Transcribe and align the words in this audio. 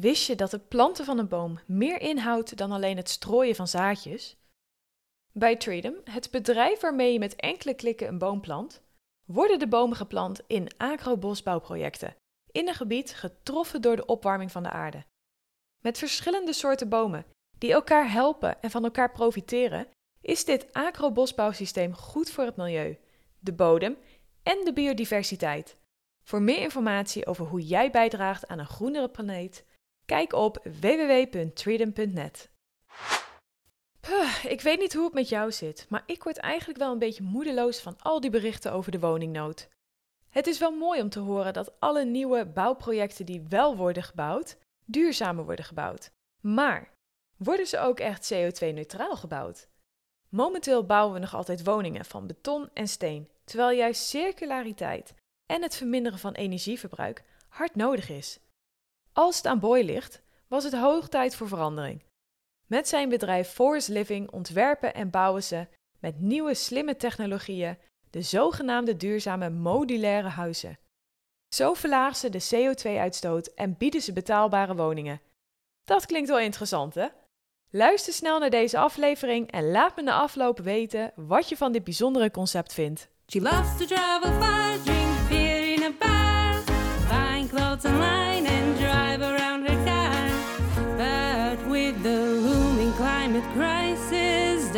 Wist 0.00 0.26
je 0.26 0.34
dat 0.34 0.52
het 0.52 0.68
planten 0.68 1.04
van 1.04 1.18
een 1.18 1.28
boom 1.28 1.58
meer 1.66 2.00
inhoudt 2.00 2.56
dan 2.56 2.72
alleen 2.72 2.96
het 2.96 3.08
strooien 3.08 3.54
van 3.54 3.68
zaadjes? 3.68 4.36
Bij 5.32 5.56
Treedom, 5.56 5.94
het 6.04 6.30
bedrijf 6.30 6.80
waarmee 6.80 7.12
je 7.12 7.18
met 7.18 7.36
enkele 7.36 7.74
klikken 7.74 8.08
een 8.08 8.18
boom 8.18 8.40
plant, 8.40 8.82
worden 9.24 9.58
de 9.58 9.68
bomen 9.68 9.96
geplant 9.96 10.40
in 10.46 10.68
agrobosbouwprojecten 10.76 12.16
in 12.50 12.68
een 12.68 12.74
gebied 12.74 13.14
getroffen 13.14 13.82
door 13.82 13.96
de 13.96 14.06
opwarming 14.06 14.52
van 14.52 14.62
de 14.62 14.70
aarde. 14.70 15.04
Met 15.82 15.98
verschillende 15.98 16.52
soorten 16.52 16.88
bomen 16.88 17.26
die 17.58 17.72
elkaar 17.72 18.10
helpen 18.10 18.62
en 18.62 18.70
van 18.70 18.84
elkaar 18.84 19.12
profiteren, 19.12 19.88
is 20.20 20.44
dit 20.44 20.72
agrobosbouwsysteem 20.72 21.94
goed 21.94 22.30
voor 22.30 22.44
het 22.44 22.56
milieu, 22.56 22.98
de 23.38 23.52
bodem 23.52 23.98
en 24.42 24.64
de 24.64 24.72
biodiversiteit. 24.72 25.76
Voor 26.24 26.42
meer 26.42 26.60
informatie 26.60 27.26
over 27.26 27.46
hoe 27.46 27.66
jij 27.66 27.90
bijdraagt 27.90 28.48
aan 28.48 28.58
een 28.58 28.66
groenere 28.66 29.08
planeet, 29.08 29.66
kijk 30.08 30.32
op 30.32 30.66
www.treedom.net. 30.80 32.50
Ik 34.48 34.60
weet 34.60 34.78
niet 34.78 34.94
hoe 34.94 35.04
het 35.04 35.14
met 35.14 35.28
jou 35.28 35.52
zit, 35.52 35.86
maar 35.88 36.02
ik 36.06 36.22
word 36.22 36.36
eigenlijk 36.36 36.78
wel 36.78 36.92
een 36.92 36.98
beetje 36.98 37.22
moedeloos 37.22 37.80
van 37.80 37.96
al 37.98 38.20
die 38.20 38.30
berichten 38.30 38.72
over 38.72 38.92
de 38.92 38.98
woningnood. 38.98 39.68
Het 40.28 40.46
is 40.46 40.58
wel 40.58 40.70
mooi 40.70 41.00
om 41.00 41.08
te 41.08 41.18
horen 41.18 41.52
dat 41.52 41.80
alle 41.80 42.04
nieuwe 42.04 42.46
bouwprojecten 42.46 43.26
die 43.26 43.44
wel 43.48 43.76
worden 43.76 44.02
gebouwd, 44.02 44.56
duurzamer 44.84 45.44
worden 45.44 45.64
gebouwd. 45.64 46.10
Maar 46.40 46.92
worden 47.36 47.66
ze 47.66 47.78
ook 47.78 48.00
echt 48.00 48.32
CO2-neutraal 48.34 49.16
gebouwd? 49.16 49.68
Momenteel 50.28 50.86
bouwen 50.86 51.14
we 51.14 51.20
nog 51.20 51.34
altijd 51.34 51.64
woningen 51.64 52.04
van 52.04 52.26
beton 52.26 52.70
en 52.72 52.88
steen, 52.88 53.28
terwijl 53.44 53.76
juist 53.76 54.02
circulariteit 54.02 55.14
en 55.46 55.62
het 55.62 55.76
verminderen 55.76 56.18
van 56.18 56.32
energieverbruik 56.32 57.24
hard 57.48 57.74
nodig 57.74 58.08
is. 58.08 58.38
Als 59.18 59.36
het 59.36 59.46
aan 59.46 59.60
Boy 59.60 59.82
ligt, 59.82 60.22
was 60.48 60.64
het 60.64 60.72
hoog 60.72 61.08
tijd 61.08 61.36
voor 61.36 61.48
verandering. 61.48 62.02
Met 62.66 62.88
zijn 62.88 63.08
bedrijf 63.08 63.48
Forest 63.48 63.88
Living 63.88 64.30
ontwerpen 64.30 64.94
en 64.94 65.10
bouwen 65.10 65.42
ze 65.42 65.66
met 66.00 66.20
nieuwe 66.20 66.54
slimme 66.54 66.96
technologieën 66.96 67.78
de 68.10 68.22
zogenaamde 68.22 68.96
duurzame 68.96 69.50
modulaire 69.50 70.28
huizen. 70.28 70.78
Zo 71.54 71.74
verlagen 71.74 72.16
ze 72.16 72.28
de 72.28 72.48
CO2-uitstoot 72.54 73.46
en 73.46 73.76
bieden 73.76 74.00
ze 74.00 74.12
betaalbare 74.12 74.74
woningen. 74.74 75.20
Dat 75.84 76.06
klinkt 76.06 76.28
wel 76.28 76.40
interessant, 76.40 76.94
hè? 76.94 77.06
Luister 77.70 78.12
snel 78.12 78.38
naar 78.38 78.50
deze 78.50 78.78
aflevering 78.78 79.50
en 79.50 79.70
laat 79.70 79.96
me 79.96 80.02
na 80.02 80.20
afloop 80.20 80.58
weten 80.58 81.12
wat 81.16 81.48
je 81.48 81.56
van 81.56 81.72
dit 81.72 81.84
bijzondere 81.84 82.30
concept 82.30 82.72
vindt. 82.72 83.08
She 83.26 83.40
loves 83.40 83.76
to 83.78 83.84
travel 83.84 84.30
in 84.30 85.82
a 85.82 85.92
bar, 85.98 86.18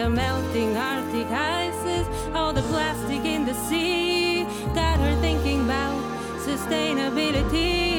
the 0.01 0.09
melting 0.09 0.77
Arctic 0.77 1.31
ices, 1.31 2.07
all 2.35 2.55
the 2.55 2.63
plastic 2.63 3.23
in 3.25 3.45
the 3.45 3.55
sea, 3.69 4.47
got 4.75 4.99
her 4.99 5.15
thinking 5.21 5.61
about 5.65 6.03
sustainability. 6.49 7.99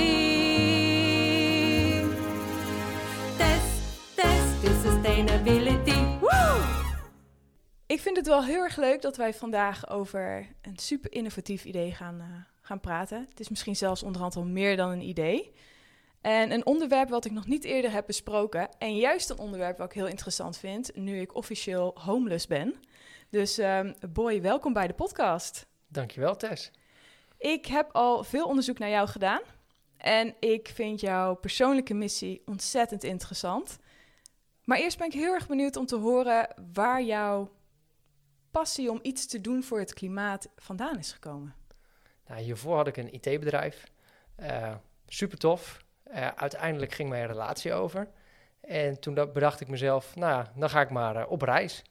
Test, 3.37 3.81
test 4.15 4.63
is 4.63 4.81
sustainability. 4.81 6.19
Ik 7.85 8.01
vind 8.01 8.17
het 8.17 8.27
wel 8.27 8.43
heel 8.43 8.63
erg 8.63 8.77
leuk 8.77 9.01
dat 9.01 9.17
wij 9.17 9.33
vandaag 9.33 9.89
over 9.89 10.47
een 10.61 10.77
super 10.77 11.11
innovatief 11.11 11.65
idee 11.65 11.91
gaan, 11.91 12.19
eh, 12.19 12.25
gaan 12.61 12.79
praten. 12.79 13.25
Het 13.29 13.39
is 13.39 13.49
misschien 13.49 13.75
zelfs 13.75 14.03
onderhand 14.03 14.35
al 14.35 14.45
meer 14.45 14.77
dan 14.77 14.89
een 14.89 15.07
idee. 15.07 15.51
En 16.21 16.51
een 16.51 16.65
onderwerp 16.65 17.09
wat 17.09 17.25
ik 17.25 17.31
nog 17.31 17.45
niet 17.45 17.63
eerder 17.63 17.91
heb 17.91 18.05
besproken. 18.05 18.69
En 18.77 18.95
juist 18.95 19.29
een 19.29 19.39
onderwerp 19.39 19.77
wat 19.77 19.87
ik 19.87 19.93
heel 19.95 20.07
interessant 20.07 20.57
vind, 20.57 20.95
nu 20.95 21.19
ik 21.19 21.35
officieel 21.35 21.97
homeless 21.99 22.47
ben. 22.47 22.75
Dus 23.29 23.57
ehm, 23.57 23.93
Boy, 24.09 24.41
welkom 24.41 24.73
bij 24.73 24.87
de 24.87 24.93
podcast. 24.93 25.67
Dankjewel, 25.87 26.35
Tess. 26.35 26.71
Ik 27.37 27.65
heb 27.65 27.89
al 27.91 28.23
veel 28.23 28.45
onderzoek 28.45 28.79
naar 28.79 28.89
jou 28.89 29.07
gedaan. 29.07 29.41
En 29.97 30.35
ik 30.39 30.71
vind 30.73 30.99
jouw 30.99 31.35
persoonlijke 31.35 31.93
missie 31.93 32.41
ontzettend 32.45 33.03
interessant. 33.03 33.77
Maar 34.63 34.77
eerst 34.77 34.97
ben 34.97 35.07
ik 35.07 35.13
heel 35.13 35.33
erg 35.33 35.47
benieuwd 35.47 35.75
om 35.75 35.85
te 35.85 35.95
horen 35.95 36.47
waar 36.73 37.03
jouw 37.03 37.51
passie 38.51 38.91
om 38.91 38.99
iets 39.01 39.27
te 39.27 39.41
doen 39.41 39.63
voor 39.63 39.79
het 39.79 39.93
klimaat 39.93 40.49
vandaan 40.55 40.97
is 40.97 41.11
gekomen. 41.11 41.55
Nou, 42.27 42.41
hiervoor 42.41 42.75
had 42.75 42.87
ik 42.87 42.97
een 42.97 43.13
IT-bedrijf. 43.13 43.91
Eh 44.35 44.75
super 45.07 45.37
tof. 45.37 45.83
Eh, 46.11 46.27
uiteindelijk 46.35 46.93
ging 46.93 47.09
mijn 47.09 47.27
relatie 47.27 47.73
over. 47.73 48.07
En 48.61 48.99
toen 48.99 49.13
dat 49.13 49.33
bedacht 49.33 49.61
ik 49.61 49.67
mezelf, 49.67 50.15
nou 50.15 50.31
ja, 50.31 50.51
dan 50.55 50.69
ga 50.69 50.81
ik 50.81 50.89
maar 50.89 51.15
eh, 51.15 51.31
op 51.31 51.41
reis. 51.41 51.83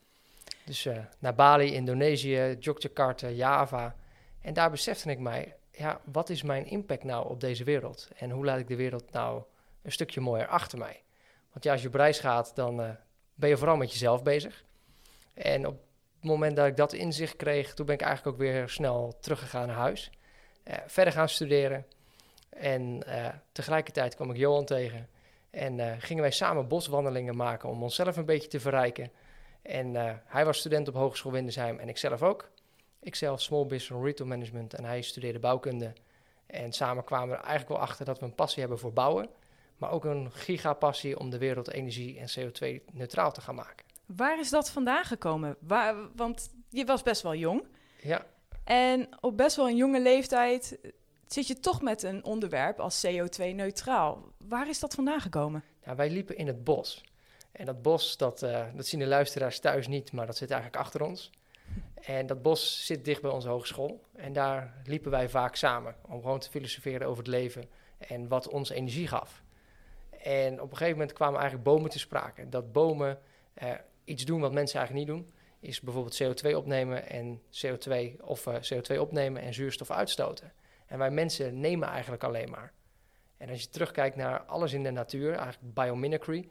Dus 0.64 0.86
eh, 0.86 0.98
naar 1.18 1.34
Bali, 1.34 1.72
Indonesië, 1.74 2.56
Yogyakarta, 2.58 3.28
Java. 3.28 3.96
En 4.40 4.54
daar 4.54 4.70
besefte 4.70 5.10
ik 5.10 5.18
mij, 5.18 5.56
ja, 5.70 6.00
wat 6.04 6.28
is 6.28 6.42
mijn 6.42 6.66
impact 6.66 7.04
nou 7.04 7.28
op 7.28 7.40
deze 7.40 7.64
wereld? 7.64 8.08
En 8.16 8.30
hoe 8.30 8.44
laat 8.44 8.58
ik 8.58 8.68
de 8.68 8.76
wereld 8.76 9.12
nou 9.12 9.42
een 9.82 9.92
stukje 9.92 10.20
mooier 10.20 10.46
achter 10.46 10.78
mij? 10.78 11.02
Want 11.52 11.64
ja, 11.64 11.72
als 11.72 11.82
je 11.82 11.88
op 11.88 11.94
reis 11.94 12.18
gaat, 12.18 12.52
dan 12.54 12.96
ben 13.34 13.48
je 13.48 13.56
vooral 13.56 13.76
met 13.76 13.92
jezelf 13.92 14.22
bezig. 14.22 14.64
En 15.34 15.66
op 15.66 15.74
het 16.14 16.30
moment 16.30 16.56
dat 16.56 16.66
ik 16.66 16.76
dat 16.76 16.92
inzicht 16.92 17.36
kreeg, 17.36 17.74
toen 17.74 17.86
ben 17.86 17.94
ik 17.94 18.00
eigenlijk 18.00 18.36
ook 18.36 18.42
weer 18.42 18.68
snel 18.68 19.16
teruggegaan 19.20 19.66
naar 19.66 19.76
huis. 19.76 20.10
Verder 20.86 21.12
gaan 21.12 21.28
studeren. 21.28 21.86
En 22.50 23.02
eh, 23.06 23.28
tegelijkertijd 23.52 24.14
kwam 24.14 24.30
ik 24.30 24.36
Johan 24.36 24.64
tegen. 24.64 25.08
En 25.50 25.80
eh, 25.80 25.96
gingen 25.98 26.22
wij 26.22 26.30
samen 26.30 26.68
boswandelingen 26.68 27.36
maken 27.36 27.68
om 27.68 27.82
onszelf 27.82 28.16
een 28.16 28.24
beetje 28.24 28.48
te 28.48 28.60
verrijken. 28.60 29.10
En 29.62 29.96
eh, 29.96 30.14
hij 30.24 30.44
was 30.44 30.58
student 30.58 30.88
op 30.88 30.94
Hogeschool 30.94 31.32
Windesheim 31.32 31.78
en 31.78 31.88
ik 31.88 31.98
zelf 31.98 32.22
ook. 32.22 32.50
Ik 33.00 33.14
zelf 33.14 33.40
Small 33.40 33.66
Business 33.66 34.04
Retail 34.04 34.28
Management 34.28 34.74
en 34.74 34.84
hij 34.84 35.02
studeerde 35.02 35.38
bouwkunde. 35.38 35.92
En 36.46 36.72
samen 36.72 37.04
kwamen 37.04 37.28
we 37.28 37.34
er 37.34 37.40
eigenlijk 37.40 37.68
wel 37.68 37.88
achter 37.88 38.04
dat 38.04 38.18
we 38.18 38.24
een 38.24 38.34
passie 38.34 38.60
hebben 38.60 38.78
voor 38.78 38.92
bouwen. 38.92 39.28
Maar 39.76 39.90
ook 39.90 40.04
een 40.04 40.30
gigapassie 40.32 41.18
om 41.18 41.30
de 41.30 41.38
wereld 41.38 41.70
energie- 41.70 42.18
en 42.18 42.28
CO2-neutraal 42.28 43.32
te 43.32 43.40
gaan 43.40 43.54
maken. 43.54 43.84
Waar 44.06 44.40
is 44.40 44.50
dat 44.50 44.70
vandaan 44.70 45.04
gekomen? 45.04 45.56
Waar, 45.60 45.94
want 46.16 46.50
je 46.68 46.84
was 46.84 47.02
best 47.02 47.22
wel 47.22 47.34
jong. 47.34 47.64
Ja, 48.02 48.26
En 48.64 49.08
op 49.20 49.36
best 49.36 49.56
wel 49.56 49.68
een 49.68 49.76
jonge 49.76 50.00
leeftijd 50.00 50.78
zit 51.32 51.46
je 51.46 51.60
toch 51.60 51.82
met 51.82 52.02
een 52.02 52.24
onderwerp 52.24 52.80
als 52.80 53.06
CO2-neutraal. 53.06 54.32
Waar 54.36 54.68
is 54.68 54.80
dat 54.80 54.94
vandaan 54.94 55.20
gekomen? 55.20 55.64
Nou, 55.84 55.96
wij 55.96 56.10
liepen 56.10 56.36
in 56.36 56.46
het 56.46 56.64
bos. 56.64 57.04
En 57.52 57.64
dat 57.64 57.82
bos, 57.82 58.16
dat, 58.16 58.42
eh, 58.42 58.66
dat 58.74 58.86
zien 58.86 59.00
de 59.00 59.06
luisteraars 59.06 59.60
thuis 59.60 59.86
niet, 59.86 60.12
maar 60.12 60.26
dat 60.26 60.36
zit 60.36 60.50
eigenlijk 60.50 60.82
achter 60.82 61.02
ons. 61.02 61.30
En 62.00 62.26
dat 62.26 62.42
bos 62.42 62.86
zit 62.86 63.04
dicht 63.04 63.22
bij 63.22 63.30
onze 63.30 63.48
hogeschool. 63.48 64.04
En 64.16 64.32
daar 64.32 64.82
liepen 64.84 65.10
wij 65.10 65.28
vaak 65.28 65.56
samen 65.56 65.94
om 66.08 66.22
gewoon 66.22 66.38
te 66.38 66.50
filosoferen 66.50 67.06
over 67.06 67.22
het 67.22 67.32
leven 67.32 67.68
en 67.98 68.28
wat 68.28 68.48
ons 68.48 68.70
energie 68.70 69.06
gaf. 69.06 69.42
En 70.10 70.52
op 70.60 70.70
een 70.70 70.76
gegeven 70.76 70.98
moment 70.98 71.12
kwamen 71.12 71.40
eigenlijk 71.40 71.68
bomen 71.68 71.90
te 71.90 71.98
sprake. 71.98 72.48
Dat 72.48 72.72
bomen 72.72 73.18
eh, 73.54 73.70
iets 74.04 74.24
doen 74.24 74.40
wat 74.40 74.52
mensen 74.52 74.78
eigenlijk 74.78 75.08
niet 75.08 75.16
doen, 75.16 75.32
is 75.60 75.80
bijvoorbeeld 75.80 76.22
CO2 76.22 76.54
opnemen 76.54 77.08
en 77.08 77.40
CO2 77.40 78.20
of 78.20 78.46
eh, 78.46 78.54
CO2 78.54 78.98
opnemen 78.98 79.42
en 79.42 79.54
zuurstof 79.54 79.90
uitstoten. 79.90 80.52
En 80.90 80.98
wij 80.98 81.10
mensen 81.10 81.60
nemen 81.60 81.88
eigenlijk 81.88 82.24
alleen 82.24 82.50
maar. 82.50 82.72
En 83.36 83.48
als 83.48 83.62
je 83.62 83.68
terugkijkt 83.68 84.16
naar 84.16 84.42
alles 84.42 84.72
in 84.72 84.82
de 84.82 84.90
natuur, 84.90 85.34
eigenlijk 85.34 85.74
biomimicry, 85.74 86.48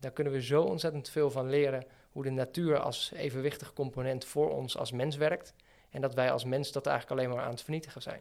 daar 0.00 0.10
kunnen 0.10 0.32
we 0.32 0.42
zo 0.42 0.62
ontzettend 0.62 1.08
veel 1.08 1.30
van 1.30 1.48
leren 1.48 1.86
hoe 2.10 2.22
de 2.22 2.30
natuur 2.30 2.78
als 2.78 3.12
evenwichtig 3.12 3.72
component 3.72 4.24
voor 4.24 4.50
ons 4.50 4.76
als 4.76 4.92
mens 4.92 5.16
werkt. 5.16 5.54
En 5.90 6.00
dat 6.00 6.14
wij 6.14 6.32
als 6.32 6.44
mens 6.44 6.72
dat 6.72 6.86
eigenlijk 6.86 7.20
alleen 7.20 7.34
maar 7.34 7.44
aan 7.44 7.50
het 7.50 7.62
vernietigen 7.62 8.02
zijn. 8.02 8.20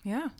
Ja. 0.00 0.32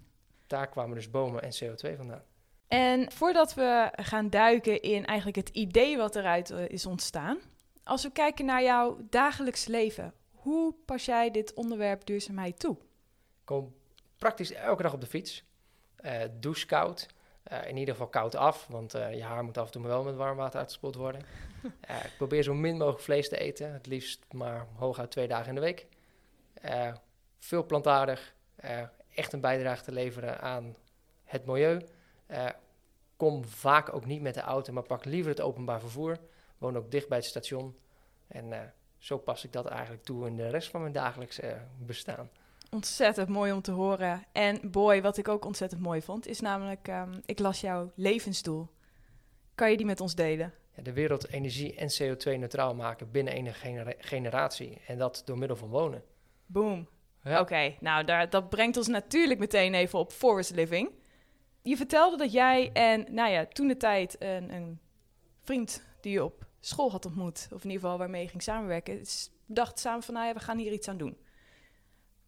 Daar 0.47 0.69
kwamen 0.69 0.95
dus 0.95 1.11
bomen 1.11 1.43
en 1.43 1.53
CO2 1.65 1.97
vandaan. 1.97 2.23
En 2.69 3.13
voordat 3.13 3.55
we 3.55 3.91
gaan 3.93 4.31
duiken 4.31 4.83
in 4.83 5.05
eigenlijk 5.05 5.37
het 5.37 5.49
idee 5.49 5.97
wat 5.97 6.17
eruit 6.17 6.51
eh, 6.51 6.69
is 6.69 6.87
ontstaan, 6.87 7.39
als 7.85 8.03
we 8.03 8.11
kijken 8.11 8.45
naar 8.45 8.63
jouw 8.63 8.99
dagelijks 9.11 9.67
leven, 9.67 10.15
hoe 10.31 10.75
pas 10.85 11.05
jij 11.05 11.31
dit 11.31 11.55
onderwerp 11.55 12.07
duurzaamheid 12.07 12.59
toe? 12.59 12.77
Ik 12.77 13.45
kom 13.45 13.75
praktisch 14.19 14.53
elke 14.53 14.83
dag 14.83 14.93
op 14.93 15.01
de 15.01 15.07
fiets. 15.07 15.45
Eh 15.97 16.23
douche 16.41 16.67
koud. 16.67 17.07
Eh, 17.47 17.69
in 17.69 17.77
ieder 17.77 17.95
geval 17.95 18.09
koud 18.09 18.35
af, 18.35 18.67
want 18.67 18.95
eh, 18.95 19.15
je 19.15 19.23
haar 19.23 19.45
moet 19.45 19.59
af 19.59 19.67
en 19.67 19.73
toe 19.73 19.83
wel 19.83 20.03
met 20.03 20.17
warm 20.17 20.37
water 20.37 20.59
uitgespoeld 20.59 20.95
worden. 20.95 21.21
Ik 22.05 22.15
probeer 22.17 22.43
zo 22.43 22.55
min 22.55 22.77
mogelijk 22.77 23.03
vlees 23.03 23.29
te 23.29 23.39
eten. 23.39 23.73
Het 23.73 23.87
liefst 23.87 24.25
maar 24.33 24.67
hooguit 24.75 25.11
twee 25.11 25.29
dagen 25.29 25.49
in 25.49 25.55
de 25.55 25.61
week. 25.61 25.87
Veel 27.39 27.67
plantaardig. 27.67 28.35
echt 29.15 29.33
een 29.33 29.41
bijdrage 29.41 29.85
te 29.85 29.93
leveren 29.93 30.41
aan 30.41 30.77
het 31.25 31.47
milieu. 31.47 31.87
Kom 33.17 33.45
vaak 33.45 33.95
ook 33.95 34.05
niet 34.05 34.23
met 34.23 34.35
de 34.35 34.41
auto, 34.41 34.73
maar 34.73 34.83
pak 34.83 35.05
liever 35.05 35.31
het 35.31 35.41
openbaar 35.41 35.81
vervoer. 35.81 36.19
Woon 36.59 36.77
ook 36.77 36.91
dicht 36.91 37.09
bij 37.09 37.19
het 37.19 37.27
station. 37.27 37.79
En 38.27 38.75
zo 38.99 39.19
pas 39.19 39.45
ik 39.45 39.53
dat 39.53 39.67
eigenlijk 39.67 40.05
toe 40.05 40.27
in 40.27 40.37
de 40.37 40.49
rest 40.49 40.69
van 40.69 40.81
mijn 40.81 40.93
dagelijks 40.93 41.41
bestaan. 41.79 42.31
Ontzettend 42.77 43.29
mooi 43.29 43.53
om 43.53 43.63
te 43.63 43.71
horen. 43.71 44.25
En 44.33 44.71
boy, 44.71 45.03
wat 45.03 45.17
ik 45.17 45.29
ook 45.29 45.45
ontzettend 45.45 45.81
mooi 45.81 46.03
vond, 46.03 46.27
is 46.27 46.41
namelijk, 46.41 46.89
ehm, 46.89 47.21
ik 47.25 47.39
las 47.39 47.61
jouw 47.61 47.93
levensdoel. 47.95 48.69
Kan 49.55 49.71
je 49.71 49.77
die 49.77 49.87
met 49.87 50.01
ons 50.01 50.15
delen? 50.15 50.53
Ja, 50.75 50.83
de 50.83 50.93
wereld 50.93 51.29
energie- 51.29 51.75
en 51.75 51.89
CO2-neutraal 51.89 52.75
maken 52.75 53.11
binnen 53.11 53.55
genera- 53.55 53.95
generatie. 53.99 54.81
En 54.87 54.99
dat 54.99 55.23
door 55.25 55.39
middel 55.39 55.57
van 55.57 55.69
wonen. 55.69 56.03
Boom. 56.47 56.89
Ja. 57.23 57.41
Oké, 57.41 57.75
nou 57.81 58.05
daar, 58.05 58.31
dat 58.31 58.49
brengt 58.49 58.77
ons 58.77 58.87
natuurlijk 58.87 59.41
meteen 59.41 59.75
even 59.75 59.99
op 59.99 60.13
forest 60.13 60.51
living. 60.51 60.91
Je 61.63 61.77
vertelde 61.77 62.17
dat 62.17 62.33
jij 62.33 62.71
en, 62.73 63.07
nou 63.11 63.31
ja, 63.31 63.47
toen 63.47 63.69
de 63.69 63.77
tijd 63.77 64.17
een, 64.19 64.53
een 64.55 64.81
vriend 65.43 65.83
die 66.01 66.13
je 66.13 66.25
op 66.25 66.47
school 66.61 66.91
had 66.91 67.07
ontmoet, 67.07 67.49
of 67.53 67.65
in 67.65 67.71
ieder 67.71 67.83
geval 67.83 67.99
waarmee 67.99 68.23
je 68.23 68.29
ging 68.29 68.43
samenwerken, 68.43 69.03
dacht 69.47 69.79
samen 69.79 70.03
van, 70.03 70.15
nou 70.15 70.27
ja, 70.27 70.33
we 70.33 70.41
gaan 70.41 70.59
hier 70.59 70.73
iets 70.73 70.89
aan 70.89 70.97
doen. 70.97 71.17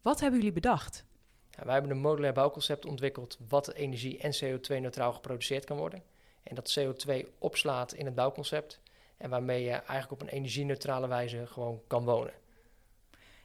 Wat 0.01 0.19
hebben 0.19 0.39
jullie 0.39 0.53
bedacht? 0.53 1.03
Ja, 1.49 1.65
wij 1.65 1.73
hebben 1.73 1.91
een 1.91 2.01
modulair 2.01 2.33
bouwconcept 2.33 2.85
ontwikkeld 2.85 3.37
wat 3.47 3.73
energie- 3.73 4.19
en 4.19 4.33
CO2-neutraal 4.33 5.13
geproduceerd 5.13 5.65
kan 5.65 5.77
worden. 5.77 6.03
En 6.43 6.55
dat 6.55 6.79
CO2 6.79 7.25
opslaat 7.37 7.93
in 7.93 8.05
het 8.05 8.15
bouwconcept. 8.15 8.79
En 9.17 9.29
waarmee 9.29 9.63
je 9.63 9.71
eigenlijk 9.71 10.11
op 10.11 10.21
een 10.21 10.33
energie-neutrale 10.33 11.07
wijze 11.07 11.47
gewoon 11.47 11.81
kan 11.87 12.03
wonen. 12.03 12.33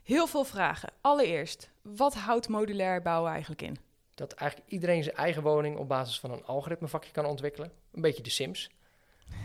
Heel 0.03 0.27
veel 0.27 0.45
vragen. 0.45 0.93
Allereerst, 1.01 1.71
wat 1.83 2.15
houdt 2.15 2.49
modulair 2.49 3.03
bouwen 3.03 3.31
eigenlijk 3.31 3.63
in? 3.63 3.77
Dat 4.15 4.33
eigenlijk 4.33 4.71
iedereen 4.71 5.03
zijn 5.03 5.17
eigen 5.17 5.43
woning 5.43 5.77
op 5.79 5.89
basis 5.89 6.21
van 6.21 6.31
een 6.31 6.45
algoritmevakje 6.45 7.13
kan 7.13 7.27
ontwikkelen. 7.27 7.73
Een 7.93 8.01
beetje 8.01 8.23
de 8.23 8.31
Sims. 8.31 8.71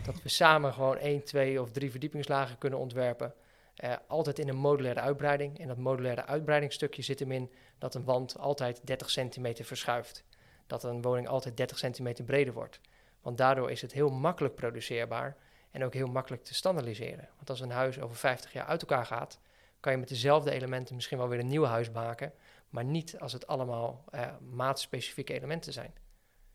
Dat 0.04 0.22
we 0.22 0.28
samen 0.28 0.72
gewoon 0.72 0.96
één, 0.96 1.24
twee 1.24 1.60
of 1.60 1.70
drie 1.70 1.90
verdiepingslagen 1.90 2.58
kunnen 2.58 2.78
ontwerpen. 2.78 3.34
Eh, 3.80 3.94
altijd 4.06 4.38
in 4.38 4.48
een 4.48 4.56
modulaire 4.56 5.00
uitbreiding. 5.00 5.58
En 5.58 5.68
dat 5.68 5.76
modulaire 5.76 6.26
uitbreidingsstukje 6.26 7.02
zit 7.02 7.18
hem 7.18 7.32
in 7.32 7.52
dat 7.78 7.94
een 7.94 8.04
wand 8.04 8.38
altijd 8.38 8.86
30 8.86 9.10
centimeter 9.10 9.64
verschuift. 9.64 10.24
Dat 10.66 10.82
een 10.84 11.02
woning 11.02 11.28
altijd 11.28 11.56
30 11.56 11.78
centimeter 11.78 12.24
breder 12.24 12.54
wordt. 12.54 12.80
Want 13.20 13.38
daardoor 13.38 13.70
is 13.70 13.82
het 13.82 13.92
heel 13.92 14.10
makkelijk 14.10 14.54
produceerbaar 14.54 15.36
en 15.70 15.84
ook 15.84 15.94
heel 15.94 16.06
makkelijk 16.06 16.44
te 16.44 16.54
standaardiseren. 16.54 17.28
Want 17.36 17.50
als 17.50 17.60
een 17.60 17.70
huis 17.70 18.00
over 18.00 18.16
50 18.16 18.52
jaar 18.52 18.66
uit 18.66 18.80
elkaar 18.80 19.06
gaat, 19.06 19.40
kan 19.80 19.92
je 19.92 19.98
met 19.98 20.08
dezelfde 20.08 20.50
elementen 20.50 20.94
misschien 20.94 21.18
wel 21.18 21.28
weer 21.28 21.38
een 21.38 21.46
nieuw 21.46 21.64
huis 21.64 21.90
maken. 21.90 22.32
Maar 22.68 22.84
niet 22.84 23.18
als 23.18 23.32
het 23.32 23.46
allemaal 23.46 24.04
eh, 24.10 24.26
maatspecifieke 24.50 25.34
elementen 25.34 25.72
zijn. 25.72 25.94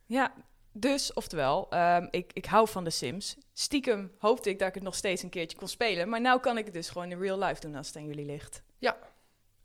Ja, 0.06 0.34
dus, 0.78 1.14
oftewel, 1.14 1.70
ehm, 1.70 2.08
ik, 2.12 2.32
ik 2.34 2.46
hou 2.46 2.68
van 2.68 2.84
de 2.84 2.90
Sims. 2.90 3.38
Stiekem 3.54 4.12
hoopte 4.18 4.50
ik 4.50 4.60
dat 4.60 4.68
ik 4.68 4.74
het 4.74 4.84
nog 4.84 4.96
steeds 4.96 5.24
een 5.24 5.30
keertje 5.30 5.58
kon 5.58 5.68
spelen. 5.68 6.10
Maar 6.10 6.22
nu 6.22 6.40
kan 6.40 6.58
ik 6.58 6.66
het 6.66 6.74
dus 6.74 6.90
gewoon 6.90 7.12
in 7.12 7.20
real 7.20 7.40
life 7.40 7.62
doen 7.62 7.76
als 7.76 7.88
het 7.88 7.96
aan 7.96 8.06
jullie 8.06 8.26
ligt. 8.26 8.64
Ja. 8.78 8.98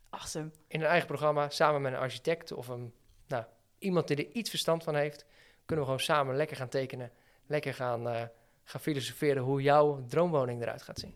Awesome. 0.09 0.51
In 0.67 0.81
een 0.81 0.87
eigen 0.87 1.07
programma, 1.07 1.49
samen 1.49 1.81
met 1.81 1.93
een 1.93 1.99
architect 1.99 2.51
of 2.51 2.67
een, 2.67 2.93
nou, 3.27 3.43
iemand 3.77 4.07
die 4.07 4.17
er 4.17 4.31
iets 4.31 4.49
verstand 4.49 4.83
van 4.83 4.95
heeft, 4.95 5.25
kunnen 5.65 5.85
we 5.85 5.91
gewoon 5.91 6.05
samen 6.05 6.35
lekker 6.35 6.57
gaan 6.57 6.69
tekenen. 6.69 7.11
Lekker 7.45 7.73
gaan, 7.73 8.09
eh, 8.09 8.23
gaan 8.63 8.81
filosoferen 8.81 9.43
hoe 9.43 9.61
jouw 9.61 10.05
droomwoning 10.07 10.61
eruit 10.61 10.81
gaat 10.81 10.99
zien. 10.99 11.15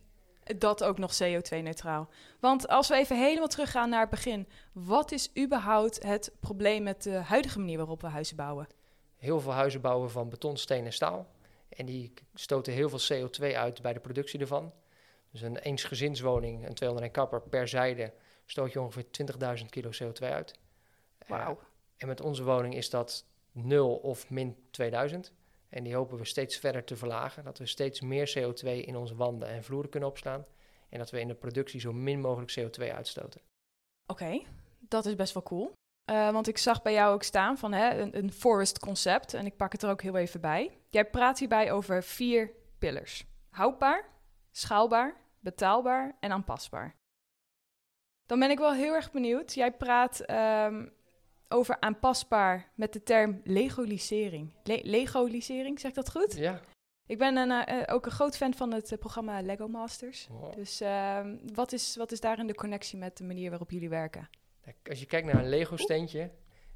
Dat 0.58 0.84
ook 0.84 0.98
nog 0.98 1.12
CO2-neutraal. 1.24 2.10
Want 2.40 2.68
als 2.68 2.88
we 2.88 2.96
even 2.96 3.18
helemaal 3.18 3.48
teruggaan 3.48 3.90
naar 3.90 4.02
het 4.02 4.10
begin. 4.10 4.48
Wat 4.72 5.12
is 5.12 5.32
überhaupt 5.38 6.04
het 6.04 6.32
probleem 6.40 6.84
met 6.84 7.04
de 7.04 7.16
huidige 7.16 7.60
manier 7.60 7.78
waarop 7.78 8.02
we 8.02 8.08
huizen 8.08 8.36
bouwen? 8.36 8.68
Heel 9.18 9.40
veel 9.40 9.52
huizen 9.52 9.82
bouwen 9.82 10.12
van 10.12 10.30
beton, 10.30 10.58
steen 10.58 10.86
en 10.86 10.94
staal. 10.94 11.28
En 11.70 11.86
die 11.86 12.14
stoten 12.34 12.74
heel 12.74 12.90
veel 12.90 13.28
CO2 13.28 13.56
uit 13.56 13.82
bij 13.82 13.94
de 13.94 14.00
productie 14.00 14.40
ervan. 14.40 14.74
Dus 15.32 15.42
een 15.42 15.58
eensgezinswoning, 15.58 16.68
een 16.68 16.74
201 16.74 17.12
kapper 17.12 17.42
per 17.42 17.68
zijde, 17.68 18.14
stoot 18.46 18.72
je 18.72 18.82
ongeveer 18.82 19.06
20.000 19.60 19.66
kilo 19.70 19.90
CO2 20.04 20.20
uit. 20.20 20.56
Eh, 21.18 21.30
Wauw. 21.30 21.60
En 21.98 22.08
met 22.08 22.22
onze 22.22 22.44
woning 22.44 22.76
is 22.76 22.90
dat 22.90 23.26
0 23.52 23.96
of 23.96 24.30
min 24.30 24.56
2000. 24.72 25.32
En 25.70 25.84
die 25.84 25.96
hopen 25.96 26.18
we 26.18 26.26
steeds 26.26 26.58
verder 26.58 26.84
te 26.84 26.96
verlagen. 26.96 27.44
Dat 27.44 27.58
we 27.58 27.66
steeds 27.66 28.02
meer 28.02 28.34
CO2 28.38 28.68
in 28.86 28.96
onze 28.96 29.16
wanden 29.16 29.48
en 29.48 29.64
vloeren 29.64 29.90
kunnen 29.90 30.10
opslaan. 30.10 30.46
En 30.90 30.98
dat 30.98 31.10
we 31.10 31.20
in 31.20 31.28
de 31.28 31.36
productie 31.36 31.80
zo 31.80 31.94
min 31.94 32.22
mogelijk 32.22 32.60
CO2 32.60 32.94
uitstoten. 32.94 33.42
Oké, 34.08 34.42
dat 34.80 35.06
is 35.06 35.16
best 35.16 35.34
wel 35.34 35.44
cool. 35.44 35.72
Eh, 36.06 36.32
want 36.32 36.48
ik 36.48 36.58
zag 36.58 36.82
bij 36.82 36.94
jou 36.94 37.14
ook 37.14 37.24
staan 37.24 37.58
van 37.58 37.72
hè, 37.74 38.00
een, 38.00 38.18
een 38.18 38.32
forest 38.32 38.80
concept. 38.80 39.34
En 39.34 39.46
ik 39.46 39.58
pak 39.58 39.72
het 39.72 39.84
er 39.84 39.90
ook 39.90 40.02
heel 40.02 40.16
even 40.16 40.42
bij. 40.42 40.78
Jij 40.90 41.10
praat 41.10 41.40
hierbij 41.40 41.72
over 41.72 42.04
vier 42.04 42.52
pillars. 42.80 43.26
Houdbaar, 43.50 44.10
schaalbaar, 44.52 45.16
betaalbaar 45.40 46.18
en 46.20 46.32
aanpasbaar. 46.32 46.96
Dan 48.26 48.40
ben 48.40 48.50
ik 48.50 48.58
wel 48.58 48.74
heel 48.74 48.94
erg 48.94 49.12
benieuwd. 49.12 49.54
Jij 49.54 49.72
praat 49.72 50.20
ehm, 50.20 50.88
over 51.48 51.80
aanpasbaar 51.80 52.72
met 52.76 52.94
de 52.94 53.04
term 53.04 53.42
legolisering. 53.44 54.54
Le- 54.64 54.80
legolisering, 54.84 55.80
zeg 55.80 55.90
ik 55.90 55.96
dat 55.96 56.12
goed? 56.12 56.36
Ja. 56.36 56.62
Ik 57.08 57.18
ben 57.18 57.36
een, 57.36 57.52
eh, 57.52 57.82
eh, 57.82 57.96
ook 57.96 58.06
een 58.06 58.12
groot 58.12 58.38
fan 58.38 58.54
van 58.54 58.74
het 58.74 58.96
programma 59.00 59.42
Lego 59.42 59.68
Masters. 59.68 60.28
Dus 60.56 60.82
ehm, 60.82 61.38
wat, 61.54 61.72
is, 61.72 61.96
wat 61.96 62.12
is 62.12 62.20
daarin 62.20 62.48
de 62.48 62.56
connectie 62.56 62.98
met 62.98 63.18
de 63.18 63.24
manier 63.24 63.50
waarop 63.50 63.72
jullie 63.72 63.90
werken? 63.90 64.30
Als 64.90 65.00
je 65.00 65.06
kijkt 65.06 65.28
naar 65.28 65.44
een 65.44 65.50
Lego-steentje, 65.50 66.32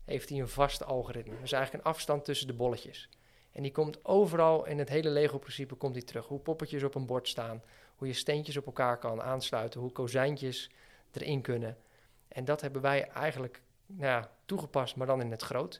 heeft 0.05 0.29
hij 0.29 0.39
een 0.39 0.47
vast 0.47 0.83
algoritme. 0.83 1.33
Is 1.43 1.51
eigenlijk 1.51 1.85
een 1.85 1.91
afstand 1.91 2.25
tussen 2.25 2.47
de 2.47 2.53
bolletjes. 2.53 3.09
En 3.51 3.63
die 3.63 3.71
komt 3.71 4.05
overal 4.05 4.65
in 4.65 4.79
het 4.79 4.89
hele 4.89 5.09
Lego-principe 5.09 5.75
komt 5.75 5.93
die 5.93 6.03
terug. 6.03 6.25
Hoe 6.25 6.39
poppetjes 6.39 6.83
op 6.83 6.95
een 6.95 7.05
bord 7.05 7.27
staan, 7.27 7.63
hoe 7.95 8.07
je 8.07 8.13
steentjes 8.13 8.57
op 8.57 8.65
elkaar 8.65 8.97
kan 8.97 9.21
aansluiten, 9.21 9.79
hoe 9.79 9.91
kozijntjes 9.91 10.69
erin 11.11 11.41
kunnen. 11.41 11.77
En 12.27 12.45
dat 12.45 12.61
hebben 12.61 12.81
wij 12.81 13.07
eigenlijk 13.07 13.61
nou 13.85 14.11
ja, 14.11 14.31
toegepast, 14.45 14.95
maar 14.95 15.07
dan 15.07 15.21
in 15.21 15.31
het 15.31 15.41
groot. 15.41 15.79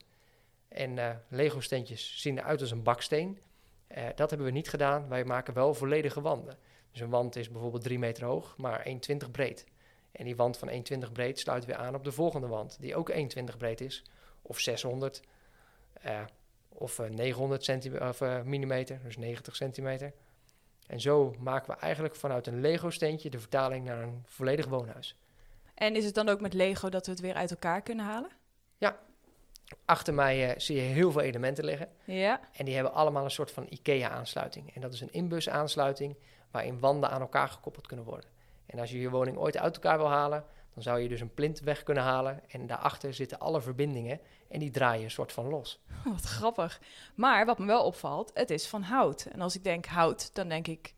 En 0.68 0.98
eh, 0.98 1.16
Lego-steentjes 1.28 2.22
zien 2.22 2.38
eruit 2.38 2.62
als 2.62 2.72
een 2.72 2.84
baksteen. 2.84 3.40
Eh, 3.88 4.06
dat 4.16 4.30
hebben 4.30 4.48
we 4.48 4.54
niet 4.54 4.70
gedaan. 4.70 5.08
Wij 5.08 5.24
maken 5.24 5.54
wel 5.54 5.74
volledige 5.74 6.22
wanden. 6.22 6.58
Dus 6.92 7.02
een 7.02 7.10
wand 7.10 7.36
is 7.36 7.50
bijvoorbeeld 7.50 7.84
3 7.84 8.00
meter 8.00 8.26
hoog, 8.26 8.58
maar 8.58 8.88
1,20 8.88 9.32
breed. 9.32 9.66
En 10.12 10.26
die 10.26 10.36
wand 10.36 10.58
van 10.58 10.70
1,20 10.70 11.12
breed 11.12 11.40
sluit 11.40 11.66
weer 11.66 11.76
aan 11.76 11.96
op 11.96 12.04
de 12.04 12.12
volgende 12.12 12.48
wand, 12.48 12.78
die 12.80 12.96
ook 12.96 13.12
1,20 13.12 13.58
breed 13.58 13.82
is, 13.82 14.04
of 14.42 14.60
600, 14.60 15.22
eh, 15.94 16.22
of 16.70 17.00
eh, 17.00 17.10
900 17.10 17.64
centimeter, 17.64 18.08
of, 18.08 18.22
eh, 18.22 18.42
millimeter, 18.42 19.00
dus 19.04 19.18
90 19.18 19.56
centimeter. 19.56 20.14
En 20.88 21.00
zo 21.00 21.36
maken 21.40 21.74
we 21.74 21.80
eigenlijk 21.80 22.16
vanuit 22.16 22.48
een 22.48 22.62
Lego-steentje 22.62 23.30
de 23.30 23.40
vertaling 23.40 23.86
naar 23.86 24.04
een 24.04 24.24
volledig 24.26 24.66
woonhuis. 24.66 25.18
En 25.74 25.96
is 25.96 26.06
het 26.06 26.16
dan 26.16 26.30
ook 26.30 26.42
met 26.42 26.54
Lego 26.54 26.90
dat 26.90 27.06
we 27.06 27.12
het 27.12 27.22
weer 27.22 27.34
uit 27.34 27.52
elkaar 27.52 27.82
kunnen 27.82 28.06
halen? 28.06 28.30
Achter 29.86 30.14
mij 30.14 30.50
eh, 30.50 30.60
zie 30.60 30.76
je 30.76 30.82
heel 30.82 31.12
veel 31.12 31.22
elementen 31.22 31.66
liggen. 31.66 31.90
Ja. 32.04 32.40
En 32.52 32.66
die 32.66 32.74
hebben 32.74 32.94
allemaal 32.94 33.24
een 33.24 33.32
soort 33.32 33.52
van 33.52 33.66
IKEA-aansluiting. 33.70 34.76
En 34.76 34.82
dat 34.82 34.94
is 34.94 35.02
een 35.02 35.14
inbus-aansluiting 35.14 36.16
waarin 36.52 36.80
wanden 36.80 37.10
aan 37.10 37.22
elkaar 37.22 37.50
gekoppeld 37.50 37.88
kunnen 37.88 38.06
worden. 38.06 38.30
En 38.70 38.80
als 38.80 38.92
je 38.92 39.00
je 39.00 39.10
woning 39.10 39.38
ooit 39.38 39.58
uit 39.58 39.76
elkaar 39.76 39.98
wil 39.98 40.10
halen, 40.10 40.46
dan 40.74 40.84
zou 40.84 41.00
je 41.00 41.10
dus 41.10 41.22
een 41.22 41.34
plint 41.34 41.60
weg 41.60 41.84
kunnen 41.84 42.04
halen. 42.04 42.50
En 42.50 42.68
daarachter 42.68 43.14
zitten 43.14 43.40
alle 43.40 43.62
verbindingen 43.62 44.20
en 44.48 44.60
die 44.60 44.72
draaien 44.72 45.04
een 45.04 45.12
soort 45.12 45.32
van 45.32 45.48
los. 45.48 45.80
Wat 46.16 46.24
grappig. 46.24 46.82
Maar 47.16 47.46
wat 47.46 47.60
me 47.60 47.66
wel 47.66 47.84
opvalt, 47.84 48.32
het 48.34 48.50
is 48.50 48.68
van 48.68 48.82
hout. 48.82 49.26
En 49.26 49.42
als 49.42 49.56
ik 49.56 49.64
denk 49.64 49.86
hout, 49.86 50.36
dan 50.36 50.50
denk 50.50 50.68
ik, 50.68 50.94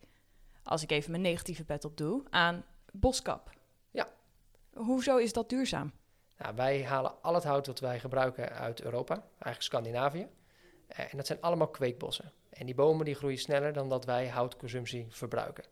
als 0.64 0.84
ik 0.84 0.92
even 0.92 1.12
mijn 1.12 1.24
negatieve 1.24 1.64
pet 1.64 1.86
op 1.86 1.98
doe, 1.98 2.24
aan 2.30 2.66
boskap. 2.92 3.50
Ja. 3.92 4.08
Hoezo 4.74 5.18
is 5.18 5.34
dat 5.34 5.50
duurzaam? 5.50 5.92
Nou, 6.38 6.56
wij 6.56 6.84
halen 6.84 7.22
al 7.22 7.34
het 7.34 7.44
hout 7.44 7.68
wat 7.68 7.80
wij 7.80 8.00
gebruiken 8.00 8.50
uit 8.50 8.82
Europa, 8.82 9.14
eigenlijk 9.14 9.62
Scandinavië. 9.62 10.28
Eh, 10.88 11.00
en 11.00 11.18
dat 11.18 11.28
zijn 11.28 11.42
allemaal 11.42 11.68
kweekbossen. 11.68 12.32
En 12.50 12.66
die 12.66 12.76
bomen 12.76 13.06
die 13.06 13.16
groeien 13.16 13.38
sneller 13.38 13.74
dan 13.74 13.90
dat 13.90 14.06
wij 14.06 14.30
houtconsumptie 14.30 15.06
verbruiken. 15.10 15.64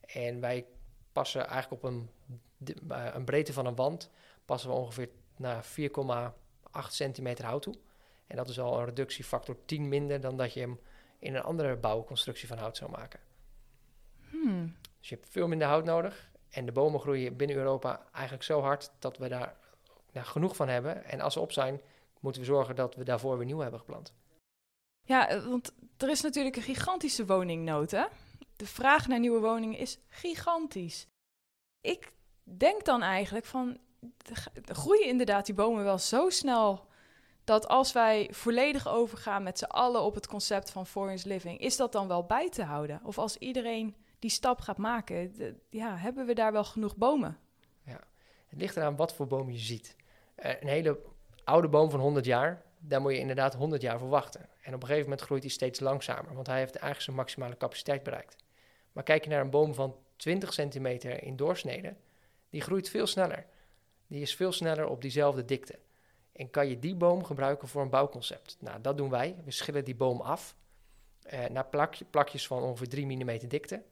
En 0.00 0.40
wij 0.40 0.66
passen 1.16 1.46
eigenlijk 1.48 1.82
op 1.82 1.90
een, 1.90 2.10
eh, 2.88 3.06
een 3.14 3.24
breedte 3.24 3.52
van 3.52 3.66
een 3.66 3.74
wand, 3.74 4.10
passen 4.44 4.70
we 4.70 4.76
ongeveer 4.76 5.08
naar 5.36 5.64
4,8 5.64 6.94
centimeter 6.94 7.44
hout 7.44 7.62
toe. 7.62 7.74
En 8.26 8.36
dat 8.36 8.48
is 8.48 8.60
al 8.60 8.78
een 8.78 8.84
reductiefactor 8.84 9.56
10 9.64 9.88
minder 9.88 10.20
dan 10.20 10.36
dat 10.36 10.52
je 10.52 10.60
hem 10.60 10.80
in 11.18 11.34
een 11.34 11.42
andere 11.42 11.76
bouwconstructie 11.76 12.48
van 12.48 12.58
hout 12.58 12.76
zou 12.76 12.90
maken. 12.90 13.20
Hmm. 14.30 14.76
Dus 14.98 15.08
je 15.08 15.14
hebt 15.14 15.28
veel 15.28 15.48
minder 15.48 15.68
hout 15.68 15.84
nodig. 15.84 16.30
En 16.50 16.66
de 16.66 16.72
bomen 16.72 17.00
groeien 17.00 17.36
binnen 17.36 17.56
Europa 17.56 18.06
eigenlijk 18.12 18.44
zo 18.44 18.60
hard 18.60 18.90
dat 18.98 19.18
we 19.18 19.28
daar 19.28 19.56
nou, 20.12 20.26
genoeg 20.26 20.56
van 20.56 20.68
hebben. 20.68 21.04
En 21.04 21.20
als 21.20 21.32
ze 21.32 21.40
op 21.40 21.52
zijn, 21.52 21.80
moeten 22.20 22.40
we 22.40 22.46
zorgen 22.46 22.76
dat 22.76 22.94
we 22.94 23.04
daarvoor 23.04 23.36
weer 23.36 23.46
nieuw 23.46 23.58
hebben 23.58 23.80
geplant. 23.80 24.12
Ja, 25.02 25.28
eh, 25.28 25.46
want 25.46 25.72
er 25.96 26.10
is 26.10 26.20
natuurlijk 26.20 26.56
een 26.56 26.62
gigantische 26.62 27.26
woningnood, 27.26 27.90
hè? 27.90 28.04
De 28.56 28.66
vraag 28.66 29.08
naar 29.08 29.18
nieuwe 29.18 29.40
woningen 29.40 29.78
is 29.78 29.98
gigantisch. 30.08 31.06
Ik 31.80 32.12
denk 32.42 32.84
dan 32.84 33.02
eigenlijk 33.02 33.46
van, 33.46 33.78
groeien 34.64 35.06
inderdaad 35.06 35.46
die 35.46 35.54
bomen 35.54 35.84
wel 35.84 35.98
zo 35.98 36.30
snel 36.30 36.86
dat 37.44 37.68
als 37.68 37.92
wij 37.92 38.28
volledig 38.32 38.88
overgaan 38.88 39.42
met 39.42 39.58
z'n 39.58 39.64
allen 39.64 40.02
op 40.02 40.14
het 40.14 40.26
concept 40.26 40.70
van 40.70 40.86
forest 40.86 41.24
living, 41.24 41.60
is 41.60 41.76
dat 41.76 41.92
dan 41.92 42.08
wel 42.08 42.24
bij 42.24 42.50
te 42.50 42.62
houden? 42.62 43.00
Of 43.04 43.18
als 43.18 43.36
iedereen 43.36 43.96
die 44.18 44.30
stap 44.30 44.60
gaat 44.60 44.78
maken, 44.78 45.32
ja, 45.70 45.96
hebben 45.96 46.26
we 46.26 46.34
daar 46.34 46.52
wel 46.52 46.64
genoeg 46.64 46.96
bomen? 46.96 47.38
Het 48.46 48.58
ligt 48.58 48.76
eraan 48.76 48.96
wat 48.96 49.14
voor 49.14 49.26
boom 49.26 49.50
je 49.50 49.58
ziet. 49.58 49.96
Eh, 50.34 50.60
een 50.60 50.68
hele 50.68 50.98
oude 51.44 51.68
boom 51.68 51.90
van 51.90 52.00
100 52.00 52.24
jaar, 52.24 52.62
daar 52.78 53.00
moet 53.00 53.12
je 53.12 53.18
inderdaad 53.18 53.54
100 53.54 53.82
jaar 53.82 53.98
voor 53.98 54.08
wachten. 54.08 54.40
En 54.40 54.74
op 54.74 54.80
een 54.80 54.86
gegeven 54.86 55.08
moment 55.08 55.20
groeit 55.20 55.42
hij 55.42 55.50
steeds 55.50 55.80
langzamer, 55.80 56.34
want 56.34 56.46
hij 56.46 56.58
heeft 56.58 56.74
eigenlijk 56.74 57.02
zijn 57.02 57.16
maximale 57.16 57.56
capaciteit 57.56 58.02
bereikt. 58.02 58.36
Maar 58.96 59.04
kijk 59.04 59.24
je 59.24 59.30
naar 59.30 59.40
een 59.40 59.50
boom 59.50 59.74
van 59.74 59.96
20 60.16 60.52
centimeter 60.52 61.22
in 61.22 61.36
doorsnede, 61.36 61.94
die 62.50 62.60
groeit 62.60 62.88
veel 62.88 63.06
sneller. 63.06 63.46
Die 64.06 64.20
is 64.20 64.34
veel 64.34 64.52
sneller 64.52 64.86
op 64.86 65.02
diezelfde 65.02 65.44
dikte. 65.44 65.78
En 66.32 66.50
kan 66.50 66.68
je 66.68 66.78
die 66.78 66.94
boom 66.94 67.24
gebruiken 67.24 67.68
voor 67.68 67.82
een 67.82 67.90
bouwconcept? 67.90 68.56
Nou, 68.60 68.80
dat 68.80 68.96
doen 68.96 69.10
wij. 69.10 69.36
We 69.44 69.50
schillen 69.50 69.84
die 69.84 69.94
boom 69.94 70.20
af 70.20 70.56
eh, 71.22 71.44
naar 71.46 71.66
plakje, 71.66 72.04
plakjes 72.04 72.46
van 72.46 72.62
ongeveer 72.62 72.88
3 72.88 73.06
mm 73.06 73.48
dikte. 73.48 73.82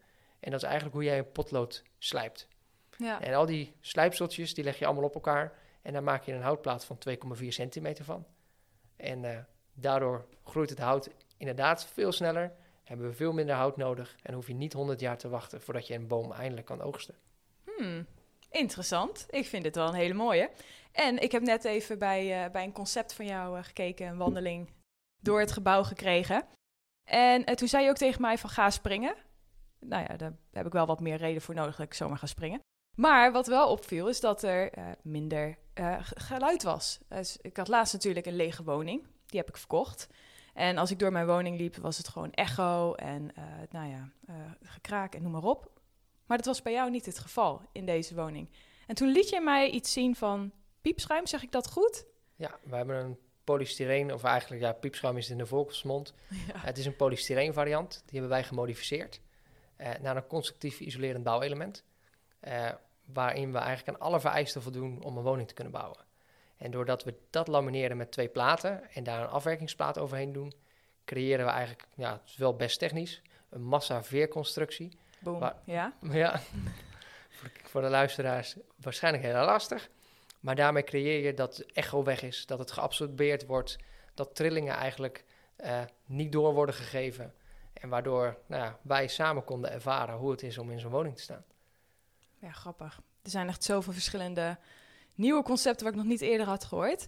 En 0.41 0.51
dat 0.51 0.61
is 0.61 0.67
eigenlijk 0.67 0.95
hoe 0.95 1.05
jij 1.05 1.19
een 1.19 1.33
potlood 1.33 1.83
slijpt. 1.99 2.49
Ja. 2.97 3.21
En 3.21 3.35
al 3.35 3.47
die 3.47 3.73
slijpseltjes, 3.81 4.55
die 4.55 4.65
leg 4.65 4.79
je 4.79 4.87
allemaal 4.87 5.05
op 5.05 5.15
elkaar. 5.15 5.59
En 5.83 5.93
daar 5.93 6.03
maak 6.03 6.23
je 6.23 6.33
een 6.33 6.43
houtplaat 6.43 6.85
van 6.85 6.99
2,4 7.39 7.47
centimeter 7.49 8.05
van. 8.05 8.27
En 8.97 9.25
eh, 9.25 9.39
daardoor 9.73 10.27
groeit 10.45 10.71
het 10.71 10.79
hout 10.79 11.11
inderdaad 11.37 11.87
veel 11.87 12.13
sneller. 12.13 12.53
Hebben 12.85 13.09
we 13.09 13.15
veel 13.15 13.33
minder 13.33 13.55
hout 13.55 13.77
nodig. 13.77 14.17
En 14.23 14.35
hoef 14.35 14.47
je 14.47 14.55
niet 14.55 14.73
100 14.73 15.01
jaar 15.01 15.19
te 15.19 15.29
wachten 15.29 15.61
voordat 15.61 15.87
je 15.87 15.95
een 15.95 16.07
boom 16.07 16.33
eindelijk 16.33 16.67
kan 16.67 16.81
oogsten. 16.81 17.15
Hmm, 17.77 18.07
interessant. 18.51 19.27
Ik 19.31 19.47
vind 19.47 19.65
het 19.65 19.75
wel 19.75 19.89
een 19.89 19.95
hele 19.95 20.15
mooie. 20.15 20.51
En 20.93 21.19
ik 21.19 21.33
heb 21.33 21.43
net 21.43 21.65
even 21.65 21.99
bij, 21.99 22.45
eh, 22.45 22.51
bij 22.51 22.65
een 22.65 22.73
concept 22.73 23.13
van 23.13 23.27
jou 23.27 23.59
eh, 23.59 23.65
gekeken, 23.65 24.07
een 24.07 24.17
wandeling 24.17 24.71
door 25.23 25.41
het 25.41 25.53
gebouw 25.53 25.83
gekregen. 25.83 26.47
En 27.11 27.45
eh, 27.45 27.55
toen 27.55 27.69
zei 27.69 27.85
je 27.85 27.91
ook 27.91 27.97
tegen 27.97 28.21
mij 28.21 28.39
van 28.39 28.51
ga 28.51 28.71
springen. 28.71 29.15
Nou 29.81 30.05
ja, 30.09 30.17
daar 30.17 30.33
heb 30.53 30.67
ik 30.67 30.73
wel 30.73 30.87
wat 30.87 31.01
meer 31.01 31.17
reden 31.17 31.43
voor 31.43 31.55
nodig 31.55 31.77
dat 31.77 31.87
ik 31.87 31.95
zomaar 31.95 32.19
ga 32.19 32.27
springen. 32.27 32.61
Maar 32.97 33.33
wat 33.33 33.47
wel 33.47 33.71
opviel 33.71 34.09
is 34.09 34.21
dat 34.21 34.43
er 34.43 34.71
minder 35.03 35.59
geluid 36.15 36.63
was. 36.63 36.99
Dus 37.09 37.39
ik 37.41 37.57
had 37.57 37.69
laatst 37.69 37.93
natuurlijk 37.93 38.27
een 38.27 38.37
lege 38.37 38.65
woning. 38.65 39.07
Die 39.27 39.41
heb 39.41 39.49
ik 39.49 39.57
verkocht. 39.57 40.09
En 40.55 40.79
als 40.79 40.91
ik 40.91 40.99
door 40.99 41.13
mijn 41.13 41.27
woning 41.27 41.59
liep, 41.59 41.77
was 41.77 41.97
het 41.97 42.09
gewoon 42.09 42.33
echo 42.33 42.95
en 42.95 43.35
eh, 43.37 43.45
nou 43.71 43.89
ja, 43.89 44.11
eh, 44.27 44.35
gekraak 44.63 45.15
en 45.15 45.23
noem 45.23 45.33
maar 45.33 45.43
op. 45.43 45.71
Maar 46.27 46.37
dat 46.37 46.47
was 46.47 46.63
bij 46.63 46.73
jou 46.73 46.91
niet 46.91 47.07
het 47.07 47.19
geval 47.19 47.63
in 47.73 47.87
deze 47.87 48.15
woning. 48.15 48.49
En 48.87 48.95
toen 48.95 49.09
liet 49.09 49.29
je 49.29 49.41
mij 49.41 49.71
iets 49.71 49.93
zien 49.93 50.17
van 50.17 50.53
piepschuim, 50.81 51.27
zeg 51.27 51.43
ik 51.43 51.53
dat 51.53 51.71
goed? 51.71 52.07
Ja, 52.37 52.59
we 52.65 52.77
hebben 52.77 52.97
een 52.97 53.19
polystyreen, 53.45 54.13
of 54.13 54.25
eigenlijk 54.25 54.63
ja, 54.63 54.73
piepschuim 54.73 55.17
is 55.17 55.23
het 55.23 55.33
in 55.33 55.39
de 55.39 55.47
volksmond. 55.47 56.15
Het 56.69 56.79
is 56.79 56.87
een 56.87 56.97
polystyreen 56.97 57.53
variant, 57.53 57.93
die 57.93 58.21
hebben 58.21 58.29
wij 58.29 58.45
gemodificeerd 58.45 59.21
eh, 59.77 59.91
naar 60.01 60.17
een 60.17 60.27
constructief 60.27 60.81
isolerend 60.81 61.25
bouwelement. 61.25 61.85
waarin 63.05 63.53
we 63.53 63.59
eigenlijk 63.59 63.89
aan 63.99 64.07
alle 64.07 64.21
vereisten 64.21 64.63
voldoen 64.63 65.03
om 65.03 65.17
een 65.17 65.23
woning 65.23 65.49
te 65.49 65.55
kunnen 65.55 65.73
bouwen. 65.73 66.04
En 66.65 66.71
doordat 66.71 67.05
we 67.05 67.15
dat 67.31 67.49
lamineren 67.49 67.97
met 67.97 68.13
twee 68.13 68.29
platen 68.29 68.91
en 68.93 69.05
daar 69.05 69.21
een 69.21 69.29
afwerkingsplaat 69.29 69.99
overheen 69.99 70.33
doen, 70.33 70.53
creëren 71.05 71.45
we 71.45 71.51
eigenlijk, 71.51 71.87
ja, 71.95 72.13
het 72.13 72.23
is 72.27 72.37
wel 72.37 72.57
best 72.57 72.79
technisch, 72.79 73.23
een 73.51 73.63
massa-veerconstructie. 73.63 74.99
Boom. 75.19 75.53
Ja? 75.65 75.93
Ja, 76.11 76.41
voor, 77.29 77.51
voor 77.63 77.81
de 77.81 77.89
luisteraars 77.89 78.57
waarschijnlijk 78.77 79.25
heel 79.25 79.45
lastig. 79.45 79.89
Maar 80.41 80.55
daarmee 80.55 80.85
creëer 80.85 81.25
je 81.25 81.35
dat 81.35 81.59
echo 81.59 82.03
weg 82.03 82.23
is, 82.23 82.47
dat 82.47 82.59
het 82.59 82.71
geabsorbeerd 82.71 83.47
wordt, 83.47 83.77
dat 84.15 84.35
trillingen 84.35 84.75
eigenlijk 84.75 85.25
eh, 85.57 85.83
niet 86.07 86.33
door 86.33 86.55
worden 86.55 86.75
gegeven. 86.75 87.35
En 87.73 87.89
waardoor 87.89 88.39
nou 88.47 88.63
ja, 88.63 88.79
wij 88.83 89.07
samen 89.09 89.45
konden 89.45 89.73
ervaren 89.73 90.17
hoe 90.17 90.31
het 90.31 90.43
is 90.43 90.59
om 90.59 90.71
in 90.71 90.81
zo'n 90.81 90.91
woning 90.91 91.17
te 91.17 91.23
staan. 91.23 91.45
Ja, 92.39 92.51
grappig. 92.51 93.01
Er 93.23 93.31
zijn 93.31 93.49
echt 93.49 93.65
zoveel 93.65 93.93
verschillende 93.93 94.59
nieuwe 95.15 95.43
concepten 95.43 95.85
wat 95.85 95.95
ik 95.95 96.01
nog 96.01 96.09
niet 96.09 96.21
eerder 96.21 96.47
had 96.47 96.65
gehoord. 96.65 97.07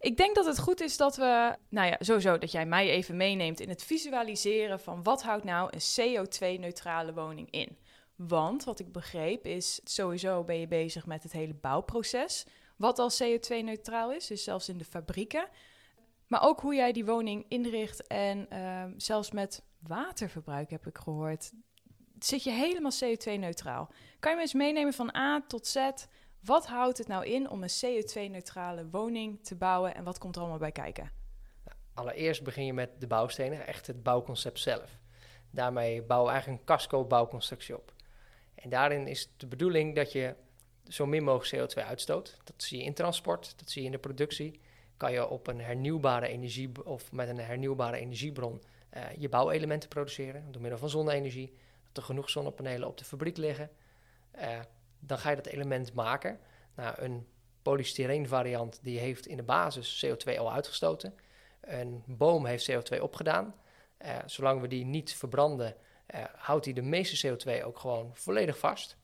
Ik 0.00 0.16
denk 0.16 0.34
dat 0.34 0.46
het 0.46 0.58
goed 0.58 0.80
is 0.80 0.96
dat 0.96 1.16
we, 1.16 1.56
nou 1.68 1.86
ja, 1.88 1.96
sowieso 1.98 2.38
dat 2.38 2.52
jij 2.52 2.66
mij 2.66 2.90
even 2.90 3.16
meeneemt 3.16 3.60
in 3.60 3.68
het 3.68 3.82
visualiseren 3.82 4.80
van 4.80 5.02
wat 5.02 5.22
houdt 5.22 5.44
nou 5.44 5.70
een 5.70 6.26
CO2-neutrale 6.26 7.14
woning 7.14 7.50
in. 7.50 7.78
Want 8.16 8.64
wat 8.64 8.78
ik 8.78 8.92
begreep 8.92 9.46
is, 9.46 9.80
sowieso 9.84 10.44
ben 10.44 10.60
je 10.60 10.68
bezig 10.68 11.06
met 11.06 11.22
het 11.22 11.32
hele 11.32 11.54
bouwproces, 11.54 12.46
wat 12.76 12.98
al 12.98 13.10
CO2-neutraal 13.22 14.12
is, 14.12 14.26
dus 14.26 14.44
zelfs 14.44 14.68
in 14.68 14.78
de 14.78 14.84
fabrieken. 14.84 15.48
Maar 16.26 16.42
ook 16.42 16.60
hoe 16.60 16.74
jij 16.74 16.92
die 16.92 17.04
woning 17.04 17.44
inricht 17.48 18.06
en 18.06 18.50
ehm, 18.50 18.92
zelfs 18.96 19.30
met 19.30 19.62
waterverbruik 19.78 20.70
heb 20.70 20.86
ik 20.86 20.98
gehoord. 20.98 21.52
Zit 22.18 22.42
je 22.42 22.50
helemaal 22.50 22.92
CO2-neutraal? 23.04 23.90
Kan 24.18 24.30
je 24.30 24.36
me 24.36 24.42
eens 24.42 24.54
meenemen 24.54 24.92
van 24.92 25.16
A 25.16 25.44
tot 25.46 25.66
Z? 25.66 25.76
Wat 26.40 26.66
houdt 26.66 26.98
het 26.98 27.08
nou 27.08 27.26
in 27.26 27.50
om 27.50 27.62
een 27.62 27.70
CO2-neutrale 27.84 28.88
woning 28.90 29.44
te 29.44 29.56
bouwen 29.56 29.94
en 29.94 30.04
wat 30.04 30.18
komt 30.18 30.34
er 30.34 30.40
allemaal 30.40 30.58
bij 30.58 30.72
kijken? 30.72 31.10
Allereerst 31.94 32.42
begin 32.42 32.64
je 32.64 32.72
met 32.72 33.00
de 33.00 33.06
bouwstenen, 33.06 33.66
echt 33.66 33.86
het 33.86 34.02
bouwconcept 34.02 34.58
zelf. 34.58 34.98
Daarmee 35.50 36.02
bouwen 36.02 36.28
we 36.28 36.32
eigenlijk 36.32 36.60
een 36.60 36.76
casco-bouwconstructie 36.76 37.76
op. 37.76 37.92
En 38.54 38.70
daarin 38.70 39.06
is 39.06 39.30
de 39.36 39.46
bedoeling 39.46 39.94
dat 39.94 40.12
je 40.12 40.34
zo 40.88 41.06
min 41.06 41.24
mogelijk 41.24 41.72
CO2 41.72 41.86
uitstoot. 41.86 42.36
Dat 42.44 42.62
zie 42.62 42.78
je 42.78 42.84
in 42.84 42.94
transport, 42.94 43.58
dat 43.58 43.70
zie 43.70 43.80
je 43.80 43.86
in 43.86 43.92
de 43.92 43.98
productie. 43.98 44.60
Kan 44.96 45.12
je 45.12 45.28
op 45.28 45.46
een 45.46 45.60
hernieuwbare 45.60 46.28
energie 46.28 46.84
of 46.84 47.12
met 47.12 47.28
een 47.28 47.38
hernieuwbare 47.38 47.96
energiebron 47.96 48.62
eh, 48.90 49.02
je 49.16 49.28
bouwelementen 49.28 49.88
produceren 49.88 50.52
door 50.52 50.60
middel 50.60 50.78
van 50.78 50.90
zonne-energie. 50.90 51.54
Dat 51.86 51.96
er 51.96 52.02
genoeg 52.02 52.30
zonnepanelen 52.30 52.88
op 52.88 52.98
de 52.98 53.04
fabriek 53.04 53.36
liggen. 53.36 53.70
Eh, 54.30 54.60
dan 54.98 55.18
ga 55.18 55.30
je 55.30 55.36
dat 55.36 55.46
element 55.46 55.92
maken. 55.92 56.38
Nou, 56.74 56.94
een 57.02 57.26
polystyreen 57.62 58.28
variant 58.28 58.78
die 58.82 58.98
heeft 58.98 59.26
in 59.26 59.36
de 59.36 59.42
basis 59.42 60.06
CO2 60.06 60.38
al 60.38 60.52
uitgestoten. 60.52 61.14
Een 61.60 62.02
boom 62.06 62.46
heeft 62.46 62.70
CO2 62.70 63.00
opgedaan. 63.00 63.54
Eh, 63.96 64.16
zolang 64.26 64.60
we 64.60 64.68
die 64.68 64.84
niet 64.84 65.14
verbranden, 65.14 65.76
eh, 66.06 66.24
houdt 66.36 66.64
die 66.64 66.74
de 66.74 66.82
meeste 66.82 67.28
CO2 67.28 67.64
ook 67.64 67.78
gewoon 67.78 68.10
volledig 68.14 68.58
vast. 68.58 68.96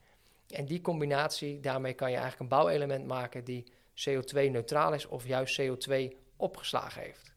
En 0.48 0.64
die 0.64 0.80
combinatie, 0.80 1.60
daarmee 1.60 1.92
kan 1.92 2.10
je 2.10 2.16
eigenlijk 2.16 2.42
een 2.42 2.58
bouwelement 2.58 3.06
maken 3.06 3.44
die 3.44 3.64
CO2-neutraal 3.94 4.92
is 4.92 5.06
of 5.06 5.26
juist 5.26 5.60
CO2 5.60 6.16
opgeslagen 6.36 7.02
heeft. 7.02 7.32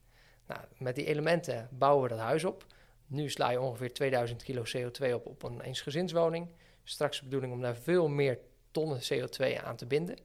Nou, 0.48 0.62
met 0.78 0.96
die 0.96 1.06
elementen 1.06 1.70
bouwen 1.72 2.04
we 2.04 2.10
dat 2.10 2.20
huis 2.20 2.44
op. 2.44 2.66
Nu 3.08 3.30
sla 3.30 3.50
je 3.50 3.62
ongeveer 3.62 3.94
2000 3.94 4.44
kilo 4.44 4.64
CO2 4.64 5.14
op 5.14 5.26
op 5.26 5.44
een 5.44 5.62
eensgezinswoning. 5.62 6.48
Straks 6.89 7.17
de 7.17 7.24
bedoeling 7.24 7.53
om 7.53 7.62
daar 7.62 7.75
veel 7.75 8.08
meer 8.08 8.39
tonnen 8.72 9.00
CO2 9.13 9.63
aan 9.63 9.75
te 9.75 9.86
binden. 9.86 10.17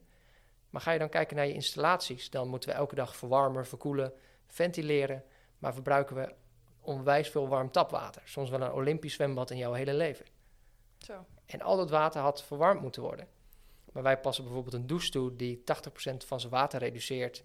Maar 0.71 0.81
ga 0.81 0.93
je 0.93 0.99
dan 0.99 1.09
kijken 1.09 1.37
naar 1.37 1.47
je 1.47 1.53
installaties, 1.53 2.31
dan 2.31 2.49
moeten 2.49 2.69
we 2.69 2.75
elke 2.75 2.95
dag 2.95 3.17
verwarmen, 3.17 3.67
verkoelen, 3.67 4.13
ventileren. 4.47 5.25
Maar 5.59 5.75
verbruiken 5.75 6.17
we 6.17 6.35
onwijs 6.81 7.29
veel 7.29 7.49
warm 7.49 7.71
tapwater. 7.71 8.23
Soms 8.25 8.51
wel 8.51 8.61
een 8.61 8.73
Olympisch 8.73 9.15
zwembad 9.15 9.51
in 9.51 9.57
jouw 9.57 9.73
hele 9.73 9.95
leven. 9.95 10.27
Zo. 10.99 11.27
En 11.47 11.63
al 11.63 11.77
dat 11.77 11.91
water 11.91 12.21
had 12.21 12.43
verwarmd 12.43 12.81
moeten 12.81 13.03
worden. 13.03 13.29
Maar 13.93 14.03
wij 14.03 14.21
passen 14.21 14.45
bijvoorbeeld 14.45 14.75
een 14.75 14.87
douche 14.87 15.11
toe 15.11 15.37
die 15.37 15.59
80% 15.59 15.63
van 16.27 16.41
zijn 16.41 16.53
water 16.53 16.79
reduceert, 16.79 17.43
80% 17.43 17.45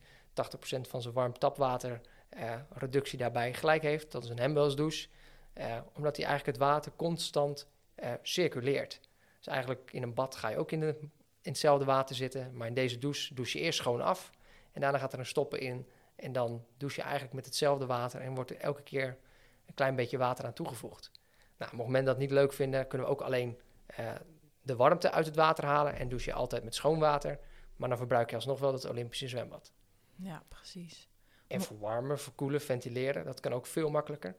van 0.82 1.02
zijn 1.02 1.14
warm 1.14 1.38
tapwater 1.38 2.02
eh, 2.30 2.56
reductie 2.70 3.18
daarbij 3.18 3.54
gelijk 3.54 3.82
heeft. 3.82 4.12
Dat 4.12 4.24
is 4.24 4.30
een 4.30 4.40
Hembels 4.40 4.76
douche, 4.76 5.08
eh, 5.54 5.78
omdat 5.94 6.18
hij 6.18 6.26
eigenlijk 6.26 6.58
het 6.58 6.68
water 6.68 6.92
constant 6.96 7.68
eh, 7.96 8.12
circuleert. 8.22 9.00
Dus 9.38 9.48
eigenlijk 9.48 9.92
in 9.92 10.04
een 10.04 10.14
bad 10.14 10.36
ga 10.36 10.50
je 10.50 10.58
ook 10.58 10.72
in, 10.72 10.80
de, 10.80 10.98
in 11.42 11.52
hetzelfde 11.52 11.86
water 11.86 12.16
zitten, 12.16 12.58
maar 12.58 12.68
in 12.68 12.74
deze 12.74 12.98
douche 12.98 13.34
douche 13.34 13.58
je 13.58 13.64
eerst 13.64 13.80
schoon 13.80 14.02
af 14.02 14.32
en 14.72 14.82
daarna 14.82 14.98
gaat 14.98 15.14
er 15.14 15.20
een 15.20 15.26
stoppen 15.26 15.60
in 15.60 15.88
en 16.16 16.32
dan 16.32 16.66
douche 16.78 16.98
je 17.00 17.04
eigenlijk 17.04 17.34
met 17.34 17.46
hetzelfde 17.46 17.86
water 17.86 18.22
en 18.22 18.36
wordt 18.36 18.50
er 18.50 18.58
elke 18.58 18.84
keer 18.84 19.18
een 19.66 19.74
klein 19.74 19.96
beetje 19.96 20.18
water 20.18 20.46
aan 20.46 20.54
toegevoegd. 20.54 21.12
Nou, 21.58 21.72
het 21.72 21.80
moment 21.80 22.06
dat 22.06 22.18
niet 22.18 22.32
leuk 22.32 22.54
vinden, 22.54 22.88
kunnen 22.88 23.08
we 23.08 23.14
ook 23.14 23.22
alleen 23.22 23.60
eh, 23.86 24.16
de 24.62 24.76
warmte 24.76 25.12
uit 25.12 25.26
het 25.26 25.36
water 25.36 25.66
halen 25.66 25.96
en 25.96 26.10
douche 26.10 26.30
je 26.30 26.36
altijd 26.36 26.64
met 26.64 26.76
schoon 26.76 27.00
water. 27.00 27.40
Maar 27.76 27.90
dan 27.90 27.98
verbruik 27.98 28.30
je 28.30 28.36
alsnog 28.36 28.60
wel 28.60 28.74
het 28.74 28.90
Olympische 28.90 29.28
zwembad. 29.28 29.72
Ja, 30.16 30.44
precies. 30.48 31.10
En 31.48 31.62
verwarmen, 31.62 32.20
verkoelen, 32.20 32.62
ventileren, 32.62 33.26
dat 33.26 33.40
kan 33.40 33.54
ook 33.54 33.66
veel 33.66 33.90
makkelijker. 33.90 34.36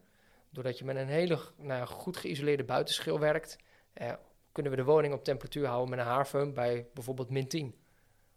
Doordat 0.51 0.79
je 0.79 0.85
met 0.85 0.97
een 0.97 1.09
hele 1.09 1.41
nou, 1.57 1.87
goed 1.87 2.17
geïsoleerde 2.17 2.65
buitenschil 2.65 3.19
werkt, 3.19 3.59
eh, 3.93 4.13
kunnen 4.53 4.73
we 4.73 4.79
de 4.79 4.85
woning 4.85 5.15
op 5.15 5.25
temperatuur 5.25 5.67
houden 5.67 5.91
met 5.91 5.99
een 5.99 6.13
haarfum 6.13 6.55
bij 6.55 6.87
bijvoorbeeld 6.95 7.31
min 7.31 7.49
10. 7.49 7.75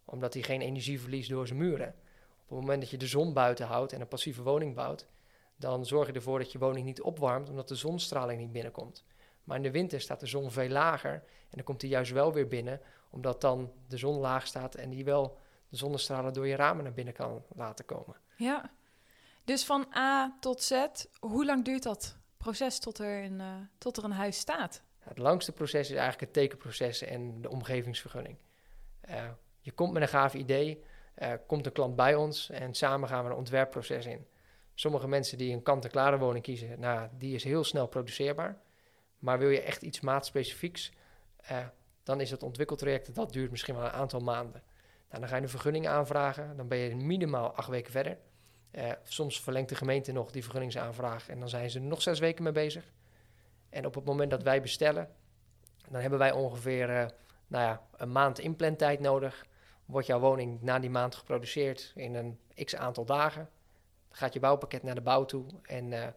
Omdat 0.05 0.33
hij 0.33 0.43
geen 0.43 0.61
energie 0.61 1.01
verliest 1.01 1.29
door 1.29 1.47
zijn 1.47 1.59
muren. 1.59 1.95
Op 2.43 2.57
het 2.57 2.59
moment 2.59 2.81
dat 2.81 2.89
je 2.89 2.97
de 2.97 3.07
zon 3.07 3.33
buiten 3.33 3.65
houdt 3.65 3.93
en 3.93 4.01
een 4.01 4.07
passieve 4.07 4.43
woning 4.43 4.75
bouwt, 4.75 5.07
dan 5.55 5.85
zorg 5.85 6.07
je 6.07 6.13
ervoor 6.13 6.39
dat 6.39 6.51
je 6.51 6.59
woning 6.59 6.85
niet 6.85 7.01
opwarmt 7.01 7.49
omdat 7.49 7.67
de 7.67 7.75
zonstraling 7.75 8.39
niet 8.39 8.51
binnenkomt. 8.51 9.03
Maar 9.43 9.57
in 9.57 9.63
de 9.63 9.71
winter 9.71 10.01
staat 10.01 10.19
de 10.19 10.25
zon 10.25 10.51
veel 10.51 10.69
lager 10.69 11.13
en 11.13 11.57
dan 11.57 11.63
komt 11.63 11.81
hij 11.81 11.89
juist 11.89 12.11
wel 12.11 12.33
weer 12.33 12.47
binnen, 12.47 12.81
omdat 13.09 13.41
dan 13.41 13.71
de 13.87 13.97
zon 13.97 14.17
laag 14.17 14.47
staat 14.47 14.75
en 14.75 14.89
die 14.89 15.05
wel 15.05 15.37
de 15.69 15.77
zonnestralen 15.77 16.33
door 16.33 16.47
je 16.47 16.55
ramen 16.55 16.83
naar 16.83 16.93
binnen 16.93 17.13
kan 17.13 17.43
laten 17.55 17.85
komen. 17.85 18.15
Ja. 18.35 18.71
Dus 19.43 19.65
van 19.65 19.87
A 19.95 20.37
tot 20.39 20.63
Z, 20.63 20.85
hoe 21.19 21.45
lang 21.45 21.65
duurt 21.65 21.83
dat 21.83 22.17
proces 22.37 22.79
tot 22.79 22.97
er 22.97 23.23
een, 23.23 23.41
eh, 23.41 23.55
tot 23.77 23.97
er 23.97 24.03
een 24.03 24.11
huis 24.11 24.37
staat? 24.37 24.83
Het 25.01 25.17
langste 25.17 25.51
proces 25.51 25.89
is 25.89 25.95
eigenlijk 25.95 26.19
het 26.19 26.33
tekenproces 26.33 27.01
en 27.01 27.41
de 27.41 27.49
omgevingsvergunning. 27.49 28.37
Eh, 29.01 29.29
je 29.59 29.71
komt 29.71 29.93
met 29.93 30.01
een 30.01 30.07
gaaf 30.07 30.33
idee, 30.33 30.83
eh, 31.13 31.33
komt 31.47 31.65
een 31.65 31.71
klant 31.71 31.95
bij 31.95 32.15
ons 32.15 32.49
en 32.49 32.73
samen 32.73 33.09
gaan 33.09 33.23
we 33.23 33.29
een 33.29 33.35
ontwerpproces 33.35 34.05
in. 34.05 34.25
sommige 34.73 35.07
mensen 35.07 35.37
die 35.37 35.53
een 35.53 35.63
kant-en-klare 35.63 36.17
woning 36.17 36.43
kiezen, 36.43 36.79
nou, 36.79 37.09
die 37.17 37.35
is 37.35 37.43
heel 37.43 37.63
snel 37.63 37.87
produceerbaar. 37.87 38.57
Maar 39.19 39.39
wil 39.39 39.49
je 39.49 39.61
echt 39.61 39.81
iets 39.81 39.99
maatspecifieks, 39.99 40.91
eh, 41.37 41.57
dan 42.03 42.21
is 42.21 42.31
het 42.31 42.43
ontwikkeltraject, 42.43 43.15
dat 43.15 43.33
duurt 43.33 43.51
misschien 43.51 43.75
wel 43.75 43.83
een 43.83 43.91
aantal 43.91 44.19
maanden. 44.19 44.63
Nou, 45.09 45.19
dan 45.19 45.27
ga 45.27 45.35
je 45.35 45.41
een 45.41 45.49
vergunning 45.49 45.87
aanvragen, 45.87 46.57
dan 46.57 46.67
ben 46.67 46.77
je 46.77 46.95
minimaal 46.95 47.51
acht 47.51 47.69
weken 47.69 47.91
verder. 47.91 48.17
Soms 49.03 49.41
verlengt 49.41 49.69
de 49.69 49.75
gemeente 49.75 50.11
nog 50.11 50.31
die 50.31 50.43
vergunningsaanvraag 50.43 51.29
en 51.29 51.39
dan 51.39 51.49
zijn 51.49 51.69
ze 51.69 51.79
nog 51.79 52.01
zes 52.01 52.19
weken 52.19 52.43
mee 52.43 52.53
bezig. 52.53 52.91
En 53.71 53.85
op 53.85 53.95
het 53.95 54.05
moment 54.05 54.31
dat 54.31 54.43
wij 54.43 54.61
bestellen, 54.61 55.09
dan 55.89 56.01
hebben 56.01 56.19
wij 56.19 56.31
ongeveer 56.31 56.89
eh, 56.89 57.07
nou 57.47 57.63
ja, 57.63 57.81
een 57.95 58.11
maand 58.11 58.39
inplantijd 58.39 58.99
nodig. 58.99 59.45
Wordt 59.85 60.07
jouw 60.07 60.19
woning 60.19 60.61
na 60.61 60.79
die 60.79 60.89
maand 60.89 61.15
geproduceerd 61.15 61.91
in 61.95 62.15
een 62.15 62.39
x 62.65 62.75
aantal 62.75 63.05
dagen. 63.05 63.49
Gaat 64.09 64.33
je 64.33 64.39
bouwpakket 64.39 64.83
naar 64.83 64.95
de 64.95 65.01
bouw 65.01 65.25
toe 65.25 65.45
en 65.61 65.93
eh, 65.93 66.07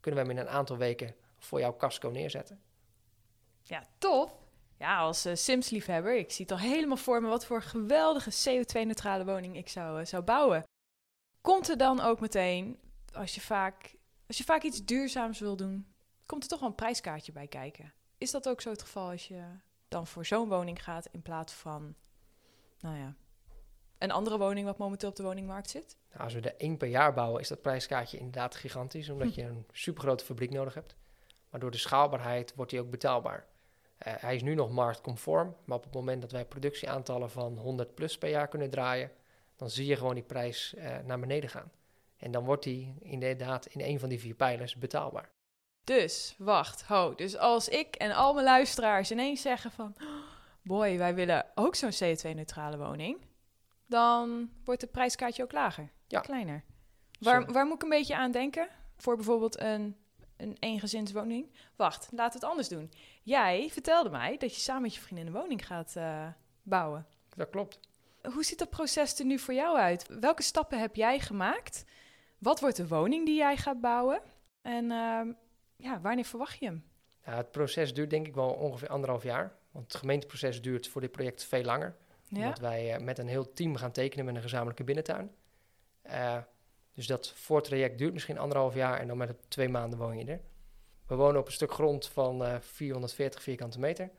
kunnen 0.00 0.20
we 0.20 0.28
hem 0.28 0.38
in 0.38 0.46
een 0.46 0.52
aantal 0.52 0.76
weken 0.76 1.14
voor 1.38 1.60
jouw 1.60 1.76
casco 1.76 2.08
neerzetten. 2.08 2.60
Ja, 3.62 3.86
tof. 3.98 4.32
Ja, 4.78 4.98
als 4.98 5.24
eh, 5.24 5.34
Sims-liefhebber, 5.34 6.16
ik 6.16 6.30
zie 6.30 6.44
het 6.44 6.54
al 6.54 6.60
helemaal 6.68 6.96
voor 6.96 7.22
me 7.22 7.28
wat 7.28 7.46
voor 7.46 7.62
geweldige 7.62 8.30
CO2-neutrale 8.30 9.24
woning 9.24 9.56
ik 9.56 9.68
zou, 9.68 10.06
zou 10.06 10.22
bouwen. 10.22 10.62
Komt 11.40 11.68
er 11.68 11.76
dan 11.76 12.00
ook 12.00 12.20
meteen, 12.20 12.78
als 13.12 13.34
je, 13.34 13.40
vaak, 13.40 13.94
als 14.26 14.38
je 14.38 14.44
vaak 14.44 14.62
iets 14.62 14.84
duurzaams 14.84 15.38
wil 15.38 15.56
doen, 15.56 15.93
komt 16.26 16.42
er 16.42 16.48
toch 16.48 16.60
wel 16.60 16.68
een 16.68 16.74
prijskaartje 16.74 17.32
bij 17.32 17.46
kijken? 17.46 17.92
Is 18.18 18.30
dat 18.30 18.48
ook 18.48 18.60
zo 18.60 18.70
het 18.70 18.82
geval 18.82 19.10
als 19.10 19.28
je 19.28 19.42
dan 19.88 20.06
voor 20.06 20.26
zo'n 20.26 20.48
woning 20.48 20.84
gaat 20.84 21.06
in 21.10 21.22
plaats 21.22 21.52
van, 21.52 21.94
nou 22.80 22.96
ja, 22.96 23.14
een 23.98 24.10
andere 24.10 24.38
woning 24.38 24.66
wat 24.66 24.78
momenteel 24.78 25.08
op 25.08 25.16
de 25.16 25.22
woningmarkt 25.22 25.70
zit? 25.70 25.96
Nou, 26.10 26.24
als 26.24 26.34
we 26.34 26.40
er 26.40 26.56
één 26.56 26.76
per 26.76 26.88
jaar 26.88 27.14
bouwen, 27.14 27.40
is 27.40 27.48
dat 27.48 27.60
prijskaartje 27.62 28.18
inderdaad 28.18 28.54
gigantisch, 28.54 29.08
omdat 29.08 29.34
Hm. 29.34 29.40
je 29.40 29.46
een 29.46 29.66
supergrote 29.72 30.24
fabriek 30.24 30.50
nodig 30.50 30.74
hebt. 30.74 30.96
Maar 31.50 31.60
door 31.60 31.70
de 31.70 31.78
schaalbaarheid 31.78 32.54
wordt 32.54 32.70
die 32.70 32.80
ook 32.80 32.90
betaalbaar. 32.90 33.46
Eh, 33.98 34.14
hij 34.16 34.34
is 34.34 34.42
nu 34.42 34.54
nog 34.54 34.70
marktconform, 34.70 35.56
maar 35.64 35.76
op 35.76 35.84
het 35.84 35.94
moment 35.94 36.20
dat 36.20 36.32
wij 36.32 36.44
productieaantallen 36.44 37.30
van 37.30 37.58
100 37.58 37.94
plus 37.94 38.18
per 38.18 38.28
jaar 38.30 38.48
kunnen 38.48 38.70
draaien, 38.70 39.10
dan 39.56 39.70
zie 39.70 39.86
je 39.86 39.96
gewoon 39.96 40.14
die 40.14 40.22
prijs 40.22 40.74
eh, 40.74 40.98
naar 41.04 41.20
beneden 41.20 41.50
gaan. 41.50 41.72
En 42.16 42.30
dan 42.30 42.44
wordt 42.44 42.62
die 42.62 42.94
inderdaad 43.00 43.66
in 43.66 43.80
een 43.80 43.98
van 43.98 44.08
die 44.08 44.20
vier 44.20 44.34
pijlers 44.34 44.76
betaalbaar. 44.76 45.30
Dus, 45.84 46.34
wacht, 46.38 46.82
ho. 46.82 47.14
Dus 47.14 47.36
als 47.36 47.68
ik 47.68 47.94
en 47.94 48.12
al 48.12 48.34
mijn 48.34 48.44
luisteraars 48.44 49.10
ineens 49.10 49.42
zeggen 49.42 49.70
van... 49.70 49.94
"Oh, 50.02 50.32
Boy, 50.64 50.98
wij 50.98 51.14
willen 51.14 51.46
ook 51.54 51.74
zo'n 51.74 51.90
CO2-neutrale 51.90 52.78
woning. 52.78 53.18
Dan 53.86 54.50
wordt 54.64 54.80
het 54.80 54.90
prijskaartje 54.90 55.42
ook 55.42 55.52
lager. 55.52 55.90
Ja. 56.06 56.20
Kleiner. 56.20 56.64
Waar, 57.20 57.52
waar 57.52 57.66
moet 57.66 57.74
ik 57.74 57.82
een 57.82 57.88
beetje 57.88 58.16
aan 58.16 58.30
denken? 58.30 58.68
Voor 58.96 59.16
bijvoorbeeld 59.16 59.60
een, 59.60 59.96
een 60.36 60.56
eengezinswoning? 60.58 61.52
Wacht, 61.76 62.08
we 62.10 62.22
het 62.22 62.44
anders 62.44 62.68
doen. 62.68 62.92
Jij 63.22 63.68
vertelde 63.72 64.10
mij 64.10 64.36
dat 64.36 64.54
je 64.54 64.60
samen 64.60 64.82
met 64.82 64.94
je 64.94 65.00
vriendin 65.00 65.26
een 65.26 65.32
woning 65.32 65.66
gaat 65.66 65.96
eh, 65.96 66.26
bouwen. 66.62 67.06
Dat 67.36 67.50
klopt. 67.50 67.80
Hoe 68.32 68.44
ziet 68.44 68.58
dat 68.58 68.70
proces 68.70 69.18
er 69.18 69.24
nu 69.24 69.38
voor 69.38 69.54
jou 69.54 69.76
uit? 69.76 70.06
Welke 70.20 70.42
stappen 70.42 70.78
heb 70.78 70.96
jij 70.96 71.18
gemaakt? 71.20 71.84
Wat 72.38 72.60
wordt 72.60 72.76
de 72.76 72.88
woning 72.88 73.26
die 73.26 73.36
jij 73.36 73.56
gaat 73.56 73.80
bouwen? 73.80 74.20
En 74.62 74.90
ehm, 74.90 75.32
ja, 75.84 76.00
wanneer 76.00 76.24
verwacht 76.24 76.58
je 76.58 76.66
hem? 76.66 76.84
Nou, 77.24 77.36
het 77.36 77.50
proces 77.50 77.94
duurt 77.94 78.10
denk 78.10 78.26
ik 78.26 78.34
wel 78.34 78.50
ongeveer 78.50 78.88
anderhalf 78.88 79.22
jaar. 79.22 79.56
Want 79.70 79.84
het 79.92 79.96
gemeenteproces 79.96 80.62
duurt 80.62 80.88
voor 80.88 81.00
dit 81.00 81.12
project 81.12 81.44
veel 81.44 81.62
langer. 81.62 81.96
Ja? 82.28 82.38
Omdat 82.38 82.58
wij 82.58 82.94
eh, 82.94 83.00
met 83.00 83.18
een 83.18 83.28
heel 83.28 83.52
team 83.52 83.76
gaan 83.76 83.92
tekenen 83.92 84.24
met 84.24 84.34
een 84.34 84.42
gezamenlijke 84.42 84.84
binnentuin. 84.84 85.30
Eh, 86.02 86.38
dus 86.92 87.06
dat 87.06 87.32
voortraject 87.32 87.98
duurt 87.98 88.12
misschien 88.12 88.38
anderhalf 88.38 88.74
jaar 88.74 89.00
en 89.00 89.06
dan 89.06 89.16
met 89.16 89.34
twee 89.48 89.68
maanden 89.68 89.98
woon 89.98 90.18
je 90.18 90.24
er. 90.24 90.40
We 91.06 91.14
wonen 91.14 91.40
op 91.40 91.46
een 91.46 91.52
stuk 91.52 91.72
grond 91.72 92.06
van 92.08 92.44
eh, 92.44 92.60
440 92.60 93.42
vierkante 93.42 93.78
meter. 93.78 94.10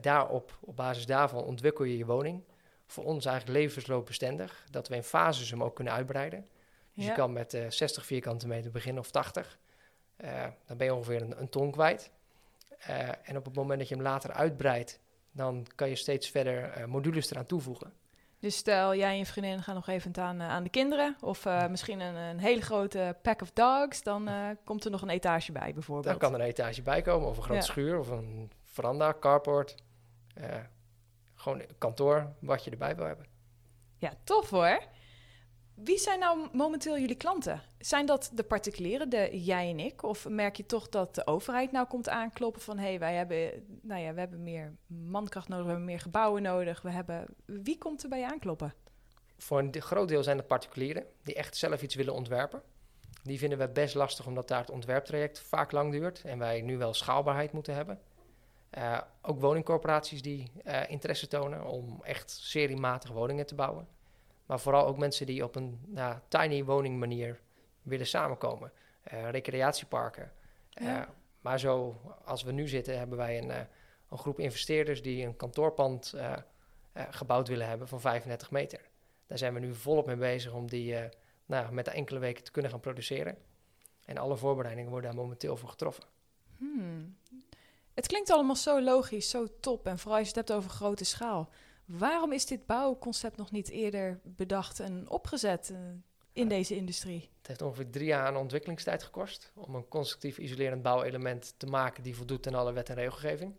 Daarop, 0.00 0.58
op 0.60 0.76
basis 0.76 1.06
daarvan 1.06 1.44
ontwikkel 1.44 1.84
je 1.84 1.96
je 1.96 2.06
woning. 2.06 2.44
Voor 2.86 3.04
ons 3.04 3.24
eigenlijk 3.24 3.58
levensloopbestendig, 3.58 4.66
dat 4.70 4.88
we 4.88 4.94
in 4.94 5.02
fases 5.02 5.50
hem 5.50 5.62
ook 5.62 5.74
kunnen 5.74 5.92
uitbreiden. 5.92 6.48
Dus 6.94 7.04
Ja. 7.04 7.10
je 7.10 7.16
kan 7.16 7.32
met 7.32 7.54
eh 7.54 7.70
60 7.70 8.06
vierkante 8.06 8.46
meter 8.46 8.70
beginnen 8.70 9.02
of 9.02 9.10
80. 9.10 9.58
Eh, 10.22 10.44
dan 10.66 10.76
ben 10.76 10.86
je 10.86 10.94
ongeveer 10.94 11.22
een, 11.22 11.40
een 11.40 11.48
ton 11.48 11.70
kwijt. 11.70 12.10
Eh, 12.78 13.08
en 13.22 13.36
op 13.36 13.44
het 13.44 13.54
moment 13.54 13.78
dat 13.78 13.88
je 13.88 13.94
hem 13.94 14.04
later 14.04 14.32
uitbreidt, 14.32 15.00
dan 15.32 15.66
kan 15.74 15.88
je 15.88 15.96
steeds 15.96 16.28
verder 16.28 16.70
eh, 16.70 16.84
modules 16.84 17.30
eraan 17.30 17.46
toevoegen. 17.46 17.92
Dus 18.38 18.56
stel, 18.56 18.94
jij 18.94 19.10
en 19.10 19.18
je 19.18 19.26
vriendin 19.26 19.62
gaan 19.62 19.74
nog 19.74 19.88
even 19.88 20.16
aan, 20.16 20.42
aan 20.42 20.62
de 20.62 20.70
kinderen. 20.70 21.16
Of 21.20 21.46
misschien 21.68 22.00
een, 22.00 22.14
een 22.14 22.38
hele 22.38 22.60
grote 22.60 23.16
pack 23.22 23.42
of 23.42 23.52
dogs. 23.52 24.02
Dan 24.02 24.30
komt 24.64 24.84
er 24.84 24.90
nog 24.90 25.02
een 25.02 25.10
etage 25.10 25.52
bij, 25.52 25.72
bijvoorbeeld. 25.72 26.06
Dan 26.06 26.18
kan 26.18 26.34
er 26.34 26.40
een 26.40 26.46
etage 26.46 26.82
bij 26.82 27.02
komen, 27.02 27.28
of 27.28 27.36
een 27.36 27.42
grote 27.42 27.60
Ja. 27.60 27.66
schuur, 27.66 27.98
of 27.98 28.08
een 28.08 28.50
veranda, 28.64 29.14
carport. 29.20 29.74
gewoon 31.34 31.62
kantoor, 31.78 32.32
wat 32.38 32.64
je 32.64 32.70
erbij 32.70 32.96
wil 32.96 33.06
hebben. 33.06 33.26
Ja, 33.96 34.12
tof 34.24 34.50
hoor. 34.50 34.82
Wie 35.74 35.98
zijn 35.98 36.18
nou 36.18 36.48
momenteel 36.52 36.98
jullie 36.98 37.16
klanten? 37.16 37.62
Zijn 37.78 38.06
dat 38.06 38.30
de 38.34 38.42
particulieren, 38.42 39.08
de 39.08 39.42
jij 39.42 39.70
en 39.70 39.78
ik? 39.78 40.02
Of 40.02 40.28
merk 40.28 40.56
je 40.56 40.66
toch 40.66 40.88
dat 40.88 41.14
de 41.14 41.26
overheid 41.26 41.72
nou 41.72 41.86
komt 41.86 42.08
aankloppen 42.08 42.62
van... 42.62 42.78
hé, 42.78 42.88
hey, 42.88 42.98
wij 42.98 43.14
hebben, 43.14 43.66
nou 43.82 44.00
ja, 44.00 44.14
we 44.14 44.20
hebben 44.20 44.42
meer 44.42 44.76
mankracht 44.86 45.48
nodig, 45.48 45.64
we 45.64 45.70
hebben 45.70 45.88
meer 45.88 46.00
gebouwen 46.00 46.42
nodig. 46.42 46.82
We 46.82 46.90
hebben... 46.90 47.26
Wie 47.44 47.78
komt 47.78 48.02
er 48.02 48.08
bij 48.08 48.18
je 48.18 48.30
aankloppen? 48.30 48.74
Voor 49.38 49.58
een 49.58 49.70
de- 49.70 49.80
groot 49.80 50.08
deel 50.08 50.22
zijn 50.22 50.36
het 50.36 50.46
particulieren 50.46 51.06
die 51.22 51.34
echt 51.34 51.56
zelf 51.56 51.82
iets 51.82 51.94
willen 51.94 52.14
ontwerpen. 52.14 52.62
Die 53.22 53.38
vinden 53.38 53.58
we 53.58 53.68
best 53.68 53.94
lastig 53.94 54.26
omdat 54.26 54.48
daar 54.48 54.60
het 54.60 54.70
ontwerptraject 54.70 55.40
vaak 55.40 55.72
lang 55.72 55.92
duurt 55.92 56.22
en 56.24 56.38
wij 56.38 56.60
nu 56.60 56.78
wel 56.78 56.94
schaalbaarheid 56.94 57.52
moeten 57.52 57.74
hebben. 57.74 58.00
Eh, 58.70 59.00
ook 59.22 59.40
woningcorporaties 59.40 60.22
die 60.22 60.50
eh, 60.64 60.90
interesse 60.90 61.28
tonen 61.28 61.64
om 61.64 62.00
echt 62.02 62.30
seriematig 62.30 63.10
woningen 63.10 63.46
te 63.46 63.54
bouwen. 63.54 63.86
Maar 64.52 64.60
vooral 64.60 64.86
ook 64.86 64.98
mensen 64.98 65.26
die 65.26 65.44
op 65.44 65.56
een 65.56 65.80
nou, 65.86 66.18
tiny 66.28 66.64
woning 66.64 66.98
manier 66.98 67.40
willen 67.82 68.06
samenkomen. 68.06 68.72
Eh, 69.02 69.30
recreatieparken. 69.30 70.32
Eh, 70.72 70.86
Ja. 70.86 71.08
maar 71.40 71.60
zo 71.60 72.00
als 72.24 72.42
we 72.42 72.52
nu 72.52 72.68
zitten 72.68 72.98
hebben 72.98 73.18
wij 73.18 73.38
een, 73.38 73.50
eh, 73.50 73.60
een 74.10 74.18
groep 74.18 74.38
investeerders 74.38 75.02
die 75.02 75.26
een 75.26 75.36
kantoorpand 75.36 76.14
gebouwd 76.94 77.48
willen 77.48 77.68
hebben 77.68 77.88
van 77.88 78.00
35 78.00 78.50
meter. 78.50 78.80
Daar 79.26 79.38
zijn 79.38 79.54
we 79.54 79.60
nu 79.60 79.74
volop 79.74 80.06
mee 80.06 80.16
bezig 80.16 80.52
om 80.52 80.68
die 80.68 80.96
nou, 81.46 81.72
met 81.72 81.88
enkele 81.88 82.18
weken 82.18 82.44
te 82.44 82.50
kunnen 82.50 82.70
gaan 82.70 82.80
produceren. 82.80 83.36
En 84.04 84.18
alle 84.18 84.36
voorbereidingen 84.36 84.90
worden 84.90 85.10
daar 85.10 85.20
momenteel 85.20 85.56
voor 85.56 85.68
getroffen. 85.68 86.04
Hmm. 86.56 87.16
Het 87.94 88.06
klinkt 88.06 88.30
allemaal 88.30 88.56
zo 88.56 88.82
logisch, 88.82 89.30
zo 89.30 89.46
top. 89.60 89.86
En 89.86 89.98
vooral 89.98 90.18
als 90.18 90.28
je 90.28 90.38
het 90.38 90.48
hebt 90.48 90.58
over 90.58 90.70
grote 90.70 91.04
schaal. 91.04 91.50
Waarom 91.98 92.32
is 92.32 92.46
dit 92.46 92.66
bouwconcept 92.66 93.36
nog 93.36 93.50
niet 93.50 93.68
eerder 93.68 94.20
bedacht 94.22 94.80
en 94.80 95.10
opgezet 95.10 95.70
eh, 95.70 95.78
in 96.32 96.48
deze 96.48 96.76
industrie? 96.76 97.30
Het 97.38 97.46
heeft 97.46 97.62
ongeveer 97.62 97.90
drie 97.90 98.06
jaar 98.06 98.26
aan 98.26 98.36
ontwikkelingstijd 98.36 99.02
gekost 99.02 99.52
om 99.54 99.74
een 99.74 99.88
constructief 99.88 100.38
isolerend 100.38 100.82
bouwelement 100.82 101.54
te 101.56 101.66
maken 101.66 102.02
die 102.02 102.16
voldoet 102.16 102.46
aan 102.46 102.54
alle 102.54 102.72
wet 102.72 102.88
en 102.88 102.94
regelgeving. 102.94 103.54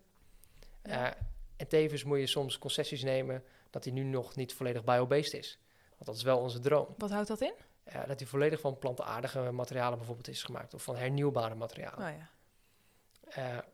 Ja. 0.82 1.14
Eh, 1.14 1.20
en 1.56 1.68
tevens 1.68 2.04
moet 2.04 2.18
je 2.18 2.26
soms 2.26 2.58
concessies 2.58 3.02
nemen 3.02 3.44
dat 3.70 3.82
die 3.82 3.92
nu 3.92 4.02
nog 4.02 4.36
niet 4.36 4.54
volledig 4.54 4.84
biobased 4.84 5.34
is. 5.34 5.58
Want 5.88 6.04
dat 6.04 6.16
is 6.16 6.22
wel 6.22 6.38
onze 6.38 6.60
droom. 6.60 6.94
Wat 6.98 7.10
houdt 7.10 7.28
dat 7.28 7.40
in? 7.40 7.54
Eh, 7.84 8.06
dat 8.06 8.18
die 8.18 8.26
volledig 8.26 8.60
van 8.60 8.78
plantaardige 8.78 9.50
materialen 9.50 9.98
bijvoorbeeld 9.98 10.28
is 10.28 10.42
gemaakt 10.42 10.74
of 10.74 10.82
van 10.82 10.96
hernieuwbare 10.96 11.54
materialen. 11.54 12.08
Oh 12.08 12.14
ja. 12.18 13.64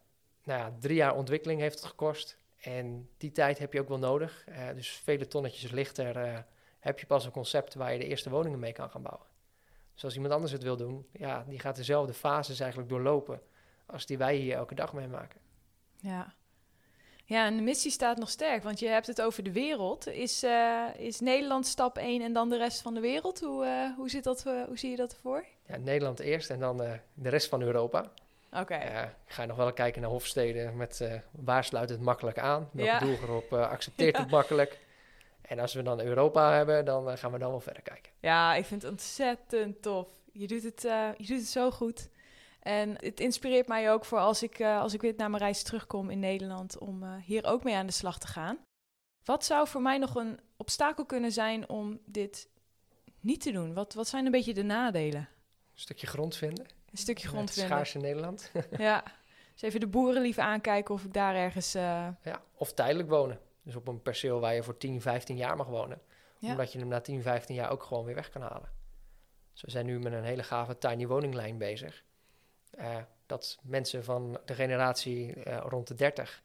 Nou 0.45 0.61
ja, 0.61 0.73
drie 0.79 0.97
jaar 0.97 1.17
ontwikkeling 1.17 1.61
heeft 1.61 1.79
het 1.79 1.89
gekost. 1.89 2.37
En 2.61 3.09
die 3.17 3.33
tijd 3.33 3.59
heb 3.59 3.73
je 3.73 3.81
ook 3.81 3.89
wel 3.89 3.99
nodig. 3.99 4.45
Eh, 4.47 4.69
dus 4.75 4.91
vele 4.91 5.27
tonnetjes 5.27 5.71
lichter 5.71 6.17
eh, 6.17 6.39
heb 6.79 6.99
je 6.99 7.07
pas 7.07 7.25
een 7.25 7.31
concept 7.31 7.75
waar 7.75 7.93
je 7.93 7.99
de 7.99 8.07
eerste 8.07 8.31
woningen 8.31 8.59
mee 8.59 8.73
kan 8.73 8.91
gaan 8.91 9.03
bouwen. 9.03 9.27
Dus 9.95 10.05
als 10.05 10.15
iemand 10.15 10.33
anders 10.33 10.53
het 10.53 10.63
wil 10.63 10.77
doen, 10.77 11.07
ja, 11.13 11.45
die 11.49 11.59
gaat 11.59 11.77
dezelfde 11.77 12.13
fases 12.13 12.61
eigenlijk 12.61 12.91
doorlopen 12.91 13.41
als 13.87 14.07
die 14.07 14.19
wij 14.19 14.37
hier 14.37 14.55
elke 14.55 14.75
dag 14.75 14.93
meemaken. 14.93 15.41
Ja. 15.97 16.35
Ja, 17.25 17.47
en 17.47 17.57
de 17.57 17.63
missie 17.63 17.91
staat 17.91 18.19
nog 18.19 18.31
sterk, 18.31 18.63
want 18.63 18.79
je 18.79 18.89
hebt 18.89 19.07
het 19.07 19.23
over 19.23 19.43
de 19.43 19.53
wereld. 19.53 20.07
Is, 20.07 20.43
eh, 20.43 20.87
is 20.97 21.21
Nederland 21.21 21.67
stap 21.67 21.97
1 21.97 22.23
en 22.23 22.33
dan 22.33 22.49
de 22.49 22.57
rest 22.57 22.83
van 22.83 22.95
de 22.95 23.01
wereld? 23.01 23.41
Hoe, 23.41 23.95
hoe, 23.97 24.11
zit 24.11 24.25
dat, 24.25 24.43
hoe 24.43 24.79
zie 24.79 24.91
je 24.91 24.97
dat 24.97 25.13
ervoor? 25.13 25.45
Ja, 25.67 25.77
Nederland 25.77 26.21
eerst 26.21 26.51
en 26.51 26.59
dan 26.59 26.77
de 27.15 27.29
rest 27.29 27.49
van 27.49 27.63
Europa. 27.63 28.13
Oké. 28.53 28.75
Eh, 28.75 29.03
ik 29.03 29.33
ga 29.33 29.45
nog 29.45 29.57
wel 29.57 29.73
kijken 29.73 30.01
naar 30.03 30.11
hofsteden 30.11 30.77
met 30.77 31.01
eh, 31.01 31.13
waar 31.31 31.65
sluit 31.65 31.89
het 31.89 32.01
makkelijk 32.01 32.39
aan? 32.39 32.69
Welke 32.73 32.91
Ja. 32.91 32.99
doelgroep 32.99 33.53
eh, 33.53 33.69
accepteert 33.77 34.17
Ja. 34.17 34.23
het 34.23 34.31
makkelijk? 34.31 34.79
En 35.43 35.59
als 35.59 35.75
we 35.75 35.83
dan 35.83 36.01
Europa 36.01 36.53
hebben, 36.53 36.85
dan 36.85 37.11
eh, 37.11 37.17
gaan 37.17 37.33
we 37.33 37.39
dan 37.39 37.51
wel 37.51 37.61
verder 37.61 37.83
kijken. 37.83 38.13
Ja, 38.21 38.55
ik 38.55 38.65
vind 38.65 38.83
het 38.83 38.91
ontzettend 38.91 39.83
tof. 39.83 40.09
Je 40.33 40.47
doet 40.47 40.63
het, 40.63 40.83
je 41.17 41.27
doet 41.27 41.39
het 41.39 41.47
zo 41.47 41.71
goed. 41.71 42.09
En 42.61 42.97
het 43.05 43.21
inspireert 43.21 43.69
mij 43.69 43.93
ook 43.93 44.05
voor 44.05 44.19
als 44.19 44.43
ik, 44.43 44.61
als 44.61 44.95
ik 44.95 45.01
weer 45.01 45.15
naar 45.17 45.31
mijn 45.31 45.43
reis 45.43 45.63
terugkom 45.63 46.11
in 46.11 46.19
Nederland... 46.19 46.79
om 46.79 47.05
hier 47.25 47.45
ook 47.45 47.65
mee 47.65 47.75
aan 47.75 47.87
de 47.87 47.93
slag 47.93 48.19
te 48.19 48.27
gaan. 48.27 48.59
Wat 49.25 49.45
zou 49.45 49.69
voor 49.69 49.83
mij 49.83 49.99
nog 49.99 50.15
een 50.15 50.41
obstakel 50.57 51.07
kunnen 51.07 51.33
zijn 51.33 51.69
om 51.69 52.01
dit 52.07 52.49
niet 53.21 53.41
te 53.41 53.53
doen? 53.53 53.75
Wat, 53.75 53.95
wat 53.95 54.09
zijn 54.09 54.25
een 54.25 54.31
beetje 54.33 54.55
de 54.55 54.63
nadelen? 54.63 55.29
stukje 55.75 56.07
grond 56.07 56.37
vinden. 56.37 56.67
Een 56.93 56.99
stukje 56.99 57.25
in 57.25 57.31
grond 57.31 57.49
het 57.49 57.59
vinden. 57.59 57.73
schaarse 57.73 57.99
Nederland. 57.99 58.51
Ja. 58.79 59.03
Dus 59.53 59.63
even 59.63 59.81
de 59.81 59.87
boeren 59.87 60.23
liever 60.23 60.43
aankijken 60.43 60.95
of 60.95 61.05
ik 61.05 61.13
daar 61.13 61.35
ergens... 61.35 61.75
eh, 61.75 62.09
ja, 62.23 62.43
of 62.55 62.73
tijdelijk 62.73 63.09
wonen. 63.09 63.41
Dus 63.63 63.77
op 63.77 63.89
een 63.89 64.03
perceel 64.03 64.41
waar 64.41 64.55
je 64.55 64.63
voor 64.63 64.77
10, 64.77 65.01
15 65.01 65.37
jaar 65.37 65.57
mag 65.57 65.67
wonen. 65.67 66.01
Ja. 66.39 66.51
Omdat 66.51 66.73
je 66.73 66.79
hem 66.79 66.89
na 66.89 67.01
10, 67.01 67.23
15 67.23 67.55
jaar 67.55 67.71
ook 67.71 67.83
gewoon 67.83 68.05
weer 68.05 68.15
weg 68.15 68.31
kan 68.31 68.43
halen. 68.43 68.69
Dus 69.53 69.63
we 69.63 69.71
zijn 69.71 69.87
nu 69.87 69.99
met 69.99 70.13
een 70.13 70.25
hele 70.25 70.43
gave 70.43 70.79
tiny 70.79 71.07
woninglijn 71.07 71.59
bezig. 71.59 72.05
Eh, 72.71 72.97
dat 73.27 73.59
mensen 73.63 74.05
van 74.05 74.41
de 74.45 74.55
generatie 74.55 75.35
eh, 75.35 75.65
rond 75.69 75.87
de 75.89 75.95
30 75.95 76.43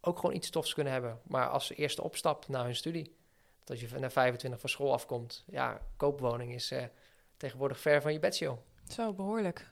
ook 0.00 0.18
gewoon 0.18 0.34
iets 0.34 0.50
tofs 0.50 0.74
kunnen 0.74 0.92
hebben. 0.92 1.20
Maar 1.24 1.48
als 1.48 1.72
eerste 1.72 2.02
opstap 2.02 2.48
naar 2.48 2.64
hun 2.64 2.76
studie. 2.76 3.16
Dat 3.64 3.70
als 3.70 3.90
je 3.90 3.98
na 3.98 4.10
25 4.10 4.60
van 4.60 4.70
school 4.70 4.92
afkomt. 4.92 5.44
Ja, 5.46 5.80
koopwoning 5.96 6.52
is 6.54 6.72
tegenwoordig 7.36 7.80
ver 7.80 8.02
van 8.02 8.12
je 8.12 8.18
bedshow. 8.18 8.58
Zo, 8.88 9.12
behoorlijk. 9.12 9.70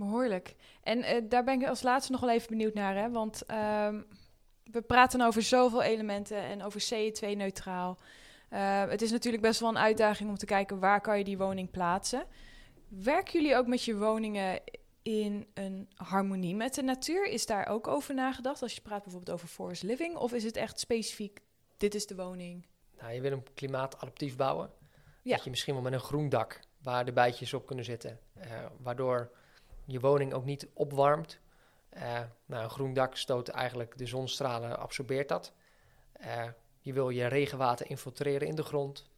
Behoorlijk. 0.00 0.54
En 0.82 1.02
eh, 1.02 1.22
daar 1.28 1.44
ben 1.44 1.60
ik 1.60 1.68
als 1.68 1.82
laatste 1.82 2.12
nog 2.12 2.20
wel 2.20 2.30
even 2.30 2.48
benieuwd 2.48 2.74
naar, 2.74 2.96
hè? 2.96 3.10
Want 3.10 3.44
ehm, 3.44 4.00
we 4.64 4.82
praten 4.82 5.20
over 5.20 5.42
zoveel 5.42 5.82
elementen 5.82 6.36
en 6.42 6.62
over 6.62 6.88
CO2-neutraal. 6.94 7.98
Eh, 8.48 8.88
het 8.88 9.02
is 9.02 9.10
natuurlijk 9.10 9.42
best 9.42 9.60
wel 9.60 9.68
een 9.68 9.78
uitdaging 9.78 10.28
om 10.28 10.36
te 10.36 10.46
kijken 10.46 10.78
waar 10.78 11.00
kan 11.00 11.18
je 11.18 11.24
die 11.24 11.38
woning 11.38 11.70
plaatsen. 11.70 12.24
Werken 12.88 13.40
jullie 13.40 13.56
ook 13.56 13.66
met 13.66 13.84
je 13.84 13.96
woningen 13.96 14.60
in 15.02 15.46
een 15.54 15.88
harmonie 15.94 16.54
met 16.54 16.74
de 16.74 16.82
natuur? 16.82 17.26
Is 17.26 17.46
daar 17.46 17.66
ook 17.66 17.86
over 17.86 18.14
nagedacht 18.14 18.62
als 18.62 18.74
je 18.74 18.80
praat 18.80 19.02
bijvoorbeeld 19.02 19.36
over 19.36 19.48
forest 19.48 19.82
living? 19.82 20.16
Of 20.16 20.32
is 20.32 20.44
het 20.44 20.56
echt 20.56 20.80
specifiek, 20.80 21.40
dit 21.76 21.94
is 21.94 22.06
de 22.06 22.14
woning? 22.14 22.66
Nou, 23.00 23.12
je 23.12 23.20
wil 23.20 23.30
hem 23.30 23.42
klimaatadaptief 23.54 24.36
bouwen. 24.36 24.70
Ja. 25.22 25.34
Dat 25.34 25.44
je 25.44 25.50
misschien 25.50 25.74
wel 25.74 25.82
met 25.82 25.92
een 25.92 26.00
groen 26.00 26.28
dak 26.28 26.60
waar 26.82 27.04
de 27.04 27.12
bijtjes 27.12 27.54
op 27.54 27.66
kunnen 27.66 27.84
zitten. 27.84 28.18
eh, 28.34 28.66
waardoor 28.78 29.30
je 29.90 30.00
woning 30.00 30.32
ook 30.32 30.44
niet 30.44 30.68
opwarmt. 30.74 31.40
Eh, 31.88 32.20
nou, 32.46 32.64
een 32.64 32.70
groen 32.70 32.94
dak 32.94 33.16
stoot 33.16 33.48
eigenlijk 33.48 33.98
de 33.98 34.06
zonstralen, 34.06 34.78
absorbeert 34.78 35.28
dat. 35.28 35.52
Eh, 36.12 36.48
je 36.80 36.92
wil 36.92 37.08
je 37.08 37.26
regenwater 37.26 37.90
infiltreren 37.90 38.48
in 38.48 38.54
de 38.54 38.62
grond. 38.62 39.08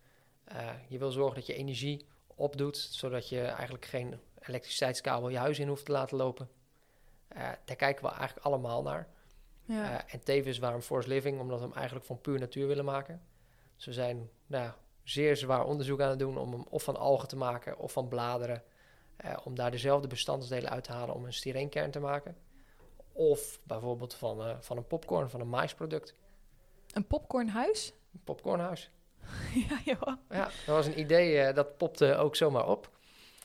Eh, 0.44 0.68
je 0.88 0.98
wil 0.98 1.10
zorgen 1.10 1.34
dat 1.34 1.46
je 1.46 1.54
energie 1.54 2.06
opdoet, 2.34 2.76
zodat 2.76 3.28
je 3.28 3.40
eigenlijk 3.40 3.84
geen 3.84 4.20
elektriciteitskabel 4.40 5.28
je 5.28 5.38
huis 5.38 5.58
in 5.58 5.68
hoeft 5.68 5.84
te 5.84 5.92
laten 5.92 6.16
lopen. 6.16 6.48
Daar 7.64 7.76
kijken 7.76 8.04
we 8.04 8.10
eigenlijk 8.10 8.46
allemaal 8.46 8.82
naar. 8.82 9.08
Ja. 9.64 10.08
En 10.08 10.24
tevens 10.24 10.58
waarom 10.58 10.80
Forest 10.80 11.08
Living, 11.08 11.40
omdat 11.40 11.58
we 11.58 11.64
hem 11.64 11.74
eigenlijk 11.74 12.06
van 12.06 12.20
puur 12.20 12.38
natuur 12.38 12.66
willen 12.66 12.84
maken. 12.84 13.22
Dus 13.76 13.84
we 13.84 13.92
zijn 13.92 14.30
nou, 14.46 14.72
zeer 15.02 15.36
zwaar 15.36 15.64
onderzoek 15.64 16.00
aan 16.00 16.10
het 16.10 16.18
doen 16.18 16.38
om 16.38 16.52
hem 16.52 16.66
of 16.68 16.82
van 16.82 16.96
algen 16.96 17.28
te 17.28 17.36
maken 17.36 17.78
of 17.78 17.92
van 17.92 18.08
bladeren. 18.08 18.62
Eh, 19.22 19.36
om 19.44 19.54
daar 19.54 19.70
dezelfde 19.70 20.08
bestanddelen 20.08 20.70
uit 20.70 20.84
te 20.84 20.92
halen 20.92 21.14
om 21.14 21.24
een 21.24 21.32
styreenkern 21.32 21.90
te 21.90 22.00
maken. 22.00 22.36
Of 23.12 23.60
bijvoorbeeld 23.62 24.14
van, 24.14 24.42
eh, 24.42 24.56
van 24.60 24.76
een 24.76 24.86
popcorn, 24.86 25.30
van 25.30 25.40
een 25.40 25.48
maisproduct. 25.48 26.14
Een 26.92 27.06
popcornhuis? 27.06 27.92
Een 28.12 28.20
popcornhuis. 28.24 28.90
ja, 29.68 29.78
joh. 29.84 30.16
Ja, 30.30 30.44
dat 30.44 30.74
was 30.74 30.86
een 30.86 30.98
idee 30.98 31.38
eh, 31.38 31.54
dat 31.54 31.76
popte 31.76 32.16
ook 32.16 32.36
zomaar 32.36 32.68
op. 32.68 32.90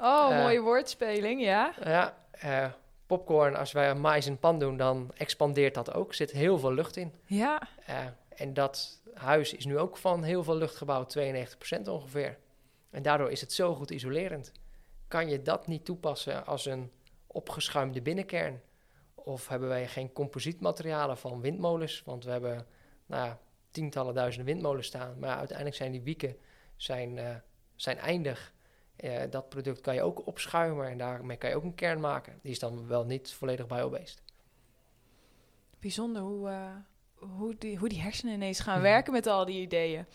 Oh, 0.01 0.29
mooie 0.29 0.61
woordspeling, 0.61 1.41
ja. 1.41 1.73
Ja, 1.83 2.77
popcorn, 3.05 3.55
als 3.55 3.71
wij 3.71 3.95
mais 3.95 4.25
in 4.25 4.39
pan 4.39 4.59
doen, 4.59 4.77
dan 4.77 5.11
expandeert 5.17 5.73
dat 5.73 5.93
ook. 5.93 6.09
Er 6.09 6.15
zit 6.15 6.31
heel 6.31 6.59
veel 6.59 6.73
lucht 6.73 6.95
in. 6.95 7.13
Ja, 7.25 7.67
en 8.29 8.53
dat 8.53 9.01
huis 9.13 9.53
is 9.53 9.65
nu 9.65 9.77
ook 9.77 9.97
van 9.97 10.23
heel 10.23 10.43
veel 10.43 10.55
lucht 10.55 10.75
gebouwd, 10.75 11.17
92% 11.17 11.87
ongeveer. 11.87 12.37
En 12.89 13.01
daardoor 13.01 13.31
is 13.31 13.41
het 13.41 13.53
zo 13.53 13.75
goed 13.75 13.91
isolerend. 13.91 14.51
Kan 15.07 15.29
je 15.29 15.41
dat 15.41 15.67
niet 15.67 15.85
toepassen 15.85 16.45
als 16.45 16.65
een 16.65 16.91
opgeschuimde 17.27 18.01
binnenkern? 18.01 18.61
Of 19.13 19.47
hebben 19.47 19.69
wij 19.69 19.87
geen 19.87 20.11
composietmaterialen 20.13 21.17
van 21.17 21.41
windmolens? 21.41 22.03
Want 22.05 22.23
we 22.23 22.31
hebben 22.31 22.67
nou 23.05 23.25
ja, 23.25 23.39
tientallen 23.71 24.13
duizenden 24.13 24.53
windmolens 24.53 24.87
staan. 24.87 25.19
Maar 25.19 25.37
uiteindelijk 25.37 25.77
zijn 25.77 25.91
die 25.91 26.01
wieken 26.01 26.37
zijn, 26.75 27.17
eh, 27.17 27.35
zijn 27.75 27.97
eindig. 27.97 28.53
Eh, 28.95 29.21
dat 29.29 29.49
product 29.49 29.81
kan 29.81 29.93
je 29.93 30.01
ook 30.01 30.27
opschuimen 30.27 30.87
en 30.87 30.97
daarmee 30.97 31.37
kan 31.37 31.49
je 31.49 31.55
ook 31.55 31.63
een 31.63 31.75
kern 31.75 31.99
maken. 31.99 32.39
Die 32.41 32.51
is 32.51 32.59
dan 32.59 32.87
wel 32.87 33.05
niet 33.05 33.33
volledig 33.33 33.67
biobased. 33.67 34.21
bijzonder 35.79 36.21
hoe, 36.21 36.49
eh, 36.49 36.75
hoe, 37.37 37.55
die, 37.57 37.77
hoe 37.77 37.89
die 37.89 38.01
hersenen 38.01 38.33
ineens 38.33 38.59
gaan 38.59 38.81
werken 38.81 39.13
met 39.13 39.27
al 39.27 39.45
die 39.45 39.61
ideeën. 39.61 40.05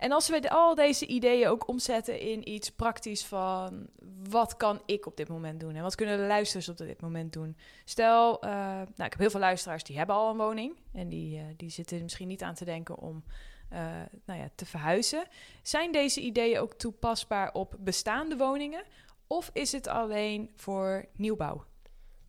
En 0.00 0.12
als 0.12 0.28
we 0.28 0.40
de- 0.40 0.50
al 0.50 0.74
deze 0.74 1.06
ideeën 1.06 1.48
ook 1.48 1.68
omzetten 1.68 2.20
in 2.20 2.48
iets 2.48 2.70
praktisch 2.70 3.24
van 3.24 3.86
wat 4.28 4.56
kan 4.56 4.82
ik 4.86 5.06
op 5.06 5.16
dit 5.16 5.28
moment 5.28 5.60
doen 5.60 5.74
en 5.74 5.82
wat 5.82 5.94
kunnen 5.94 6.18
de 6.18 6.24
luisteraars 6.26 6.68
op 6.68 6.76
dit 6.76 7.00
moment 7.00 7.32
doen. 7.32 7.56
Stel, 7.84 8.40
eh, 8.42 8.50
nou, 8.50 8.86
ik 8.86 9.10
heb 9.12 9.18
heel 9.18 9.30
veel 9.30 9.40
luisteraars 9.40 9.84
die 9.84 9.96
hebben 9.98 10.16
al 10.16 10.30
een 10.30 10.36
woning 10.36 10.76
en 10.92 11.08
die, 11.08 11.38
eh, 11.38 11.44
die 11.56 11.70
zitten 11.70 12.02
misschien 12.02 12.28
niet 12.28 12.42
aan 12.42 12.54
te 12.54 12.64
denken 12.64 12.96
om 12.98 13.24
eh, 13.68 13.78
nou 14.24 14.40
ja, 14.40 14.48
te 14.54 14.66
verhuizen. 14.66 15.24
Zijn 15.62 15.92
deze 15.92 16.20
ideeën 16.20 16.58
ook 16.58 16.74
toepasbaar 16.74 17.52
op 17.52 17.76
bestaande 17.78 18.36
woningen 18.36 18.84
of 19.26 19.50
is 19.52 19.72
het 19.72 19.86
alleen 19.86 20.50
voor 20.56 21.04
nieuwbouw? 21.16 21.64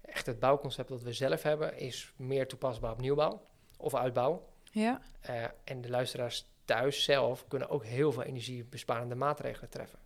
Echt 0.01 0.25
het 0.25 0.39
bouwconcept 0.39 0.89
dat 0.89 1.01
we 1.03 1.13
zelf 1.13 1.43
hebben 1.43 1.77
is 1.77 2.13
meer 2.15 2.47
toepasbaar 2.47 2.91
op 2.91 3.01
nieuwbouw 3.01 3.41
of 3.77 3.95
uitbouw. 3.95 4.45
Ja, 4.71 5.01
en 5.63 5.81
de 5.81 5.89
luisteraars 5.89 6.50
thuis 6.65 7.04
zelf 7.04 7.47
kunnen 7.47 7.69
ook 7.69 7.86
heel 7.86 8.12
veel 8.12 8.24
energiebesparende 8.24 9.15
maatregelen 9.15 9.69
treffen. 9.69 10.00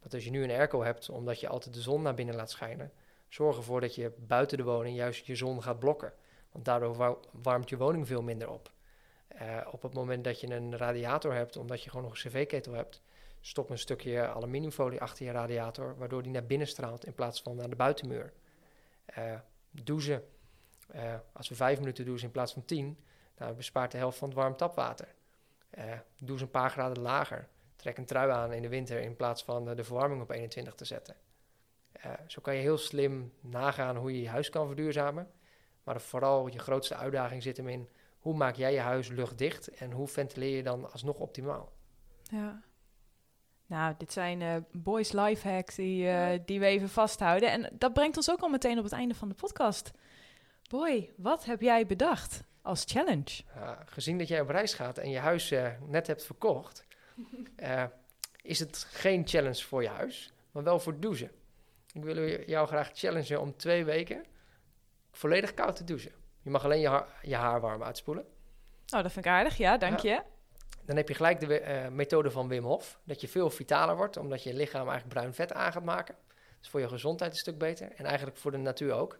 Dat 0.00 0.14
als 0.14 0.24
je 0.24 0.30
nu 0.30 0.42
een 0.42 0.50
airco 0.50 0.82
hebt, 0.82 1.08
omdat 1.08 1.40
je 1.40 1.48
altijd 1.48 1.74
de 1.74 1.80
zon 1.80 2.02
naar 2.02 2.14
binnen 2.14 2.34
laat 2.34 2.50
schijnen, 2.50 2.92
zorg 3.28 3.56
ervoor 3.56 3.80
dat 3.80 3.94
je 3.94 4.12
buiten 4.16 4.58
de 4.58 4.64
woning 4.64 4.96
juist 4.96 5.26
je 5.26 5.36
zon 5.36 5.62
gaat 5.62 5.78
blokken. 5.78 6.12
Want 6.52 6.64
daardoor 6.64 6.94
wa- 6.94 7.16
warmt 7.30 7.68
je 7.68 7.76
woning 7.76 8.06
veel 8.06 8.22
minder 8.22 8.50
op. 8.50 8.72
Eh, 9.28 9.66
op 9.70 9.82
het 9.82 9.94
moment 9.94 10.24
dat 10.24 10.40
je 10.40 10.50
een 10.50 10.76
radiator 10.76 11.34
hebt, 11.34 11.56
omdat 11.56 11.82
je 11.82 11.90
gewoon 11.90 12.04
nog 12.04 12.12
een 12.12 12.30
cv-ketel 12.30 12.72
hebt, 12.72 13.02
stop 13.40 13.70
een 13.70 13.78
stukje 13.78 14.28
aluminiumfolie 14.28 15.00
achter 15.00 15.24
je 15.26 15.32
radiator, 15.32 15.96
waardoor 15.98 16.22
die 16.22 16.32
naar 16.32 16.46
binnen 16.46 16.66
straalt 16.66 17.06
in 17.06 17.14
plaats 17.14 17.42
van 17.42 17.56
naar 17.56 17.70
de 17.70 17.76
buitenmuur. 17.76 18.32
Eh, 19.04 19.34
douchen. 19.70 20.24
Eh, 20.88 21.14
als 21.32 21.48
we 21.48 21.54
vijf 21.54 21.78
minuten 21.78 22.04
douchen 22.04 22.26
in 22.26 22.32
plaats 22.32 22.52
van 22.52 22.64
tien, 22.64 22.98
nou, 23.36 23.54
bespaart 23.54 23.90
de 23.90 23.98
helft 23.98 24.18
van 24.18 24.28
het 24.28 24.36
warm 24.36 24.56
tapwater. 24.56 25.14
Eh 25.70 25.98
doe 26.18 26.30
eens 26.30 26.40
een 26.40 26.50
paar 26.50 26.70
graden 26.70 27.02
lager. 27.02 27.48
Trek 27.76 27.98
een 27.98 28.04
trui 28.04 28.30
aan 28.30 28.52
in 28.52 28.62
de 28.62 28.68
winter 28.68 29.00
in 29.00 29.16
plaats 29.16 29.44
van 29.44 29.68
eh, 29.68 29.76
de 29.76 29.84
verwarming 29.84 30.22
op 30.22 30.30
21 30.30 30.74
te 30.74 30.84
zetten. 30.84 31.16
Eh, 31.92 32.12
zo 32.26 32.40
kan 32.40 32.54
je 32.54 32.60
heel 32.60 32.78
slim 32.78 33.32
nagaan 33.40 33.96
hoe 33.96 34.12
je 34.12 34.20
je 34.20 34.28
huis 34.28 34.50
kan 34.50 34.66
verduurzamen. 34.66 35.30
Maar 35.82 36.00
vooral 36.00 36.46
je 36.46 36.58
grootste 36.58 36.94
uitdaging 36.94 37.42
zit 37.42 37.56
hem 37.56 37.68
in 37.68 37.88
hoe 38.18 38.34
maak 38.34 38.54
jij 38.54 38.72
je 38.72 38.80
huis 38.80 39.08
luchtdicht 39.08 39.68
en 39.68 39.92
hoe 39.92 40.08
ventileer 40.08 40.56
je 40.56 40.62
dan 40.62 40.92
alsnog 40.92 41.18
optimaal. 41.18 41.72
Ja. 42.22 42.62
Nou, 43.66 43.94
dit 43.98 44.12
zijn 44.12 44.66
boys 44.72 45.12
life 45.12 45.48
hacks 45.48 45.74
die, 45.74 46.10
die 46.44 46.60
we 46.60 46.66
even 46.66 46.88
vasthouden. 46.88 47.50
En 47.50 47.70
dat 47.72 47.92
brengt 47.92 48.16
ons 48.16 48.30
ook 48.30 48.40
al 48.40 48.48
meteen 48.48 48.78
op 48.78 48.84
het 48.84 48.92
einde 48.92 49.14
van 49.14 49.28
de 49.28 49.34
podcast. 49.34 49.90
Boy, 50.68 51.10
wat 51.16 51.44
heb 51.44 51.60
jij 51.60 51.86
bedacht 51.86 52.42
als 52.62 52.84
challenge? 52.86 53.42
Gezien 53.84 54.18
dat 54.18 54.28
jij 54.28 54.40
op 54.40 54.48
reis 54.48 54.74
gaat 54.74 54.98
en 54.98 55.10
je 55.10 55.18
huis 55.18 55.50
eh, 55.50 55.70
net 55.86 56.06
hebt 56.06 56.24
verkocht, 56.24 56.84
eh, 57.56 57.84
is 58.42 58.58
het 58.58 58.86
geen 58.90 59.26
challenge 59.26 59.62
voor 59.64 59.82
je 59.82 59.88
huis, 59.88 60.32
maar 60.50 60.62
wel 60.62 60.80
voor 60.80 61.00
douchen. 61.00 61.30
Ik 61.92 62.04
wil 62.04 62.44
jou 62.46 62.66
graag 62.66 62.90
challengen 62.94 63.40
om 63.40 63.56
twee 63.56 63.84
weken 63.84 64.24
volledig 65.10 65.54
koud 65.54 65.76
te 65.76 65.84
douchen. 65.84 66.12
Je 66.42 66.50
mag 66.50 66.64
alleen 66.64 66.80
je 66.80 66.88
haar, 66.88 67.06
je 67.22 67.34
haar 67.34 67.60
warm 67.60 67.82
uitspoelen. 67.82 68.24
Oh, 68.94 69.02
dat 69.02 69.12
vind 69.12 69.24
ik 69.24 69.30
aardig. 69.30 69.56
Ja, 69.56 69.76
dank 69.76 69.98
je. 69.98 70.22
Dan 70.84 70.96
heb 70.96 71.08
je 71.08 71.14
gelijk 71.14 71.40
de 71.40 71.60
eh, 71.60 71.88
methode 71.88 72.30
van 72.30 72.48
Wim 72.48 72.64
Hof, 72.64 72.98
dat 73.04 73.20
je 73.20 73.28
veel 73.28 73.50
vitaler 73.50 73.96
wordt, 73.96 74.16
omdat 74.16 74.42
je 74.42 74.54
lichaam 74.54 74.88
eigenlijk 74.88 75.08
bruin 75.08 75.34
vet 75.34 75.52
aan 75.52 75.72
gaat 75.72 75.84
maken. 75.84 76.14
Dat 76.26 76.62
is 76.62 76.68
voor 76.68 76.80
je 76.80 76.88
gezondheid 76.88 77.30
een 77.30 77.36
stuk 77.36 77.58
beter 77.58 77.92
en 77.96 78.04
eigenlijk 78.04 78.36
voor 78.36 78.50
de 78.50 78.56
natuur 78.56 78.92
ook. 78.92 79.16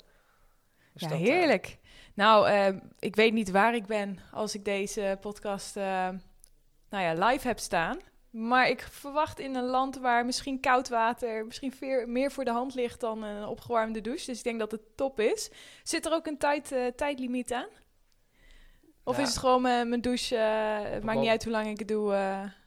Dus 0.99 1.09
Ja, 1.09 1.17
dat, 1.17 1.27
eh, 1.27 1.33
heerlijk. 1.35 1.79
Nou, 2.15 2.49
eh, 2.49 2.69
ik 2.99 3.17
weet 3.17 3.33
niet 3.33 3.51
waar 3.51 3.75
ik 3.75 3.87
ben 3.87 4.19
als 4.33 4.55
ik 4.55 4.65
deze 4.65 5.19
podcast 5.21 5.77
eh, 5.77 6.09
nou 6.91 7.05
ja, 7.05 7.27
live 7.29 7.47
heb 7.47 7.59
staan. 7.59 7.99
Maar 8.31 8.69
ik 8.69 8.83
verwacht 8.91 9.39
in 9.39 9.55
een 9.55 9.65
land 9.67 9.99
waar 9.99 10.25
misschien 10.27 10.61
koud 10.61 10.89
water 10.89 11.47
misschien 11.47 11.73
veer- 11.73 12.09
meer 12.09 12.31
voor 12.33 12.45
de 12.45 12.51
hand 12.51 12.75
ligt 12.75 13.01
dan 13.01 13.23
een 13.23 13.47
opgewarmde 13.47 14.01
douche. 14.01 14.27
Dus 14.27 14.39
ik 14.39 14.45
denk 14.45 14.59
dat 14.59 14.71
het 14.71 14.97
top 14.97 15.21
is. 15.21 15.51
Zit 15.83 16.07
er 16.07 16.13
ook 16.13 16.27
een 16.27 16.39
tijd, 16.39 16.73
eh, 16.73 16.87
tijdlimiet 16.87 17.53
aan? 17.53 17.69
Of 19.05 19.17
Ja. 19.17 19.23
is 19.23 19.29
het 19.29 19.39
gewoon 19.39 19.63
mijn 19.63 19.89
mijn 19.89 20.01
douche? 20.01 20.37
eh, 20.37 20.91
het 20.93 21.03
maakt 21.05 21.19
niet 21.19 21.29
uit 21.29 21.43
hoe 21.45 21.53
lang 21.53 21.67
ik 21.67 21.79
het 21.79 21.89
doe. 21.89 22.13
eh. 22.13 22.19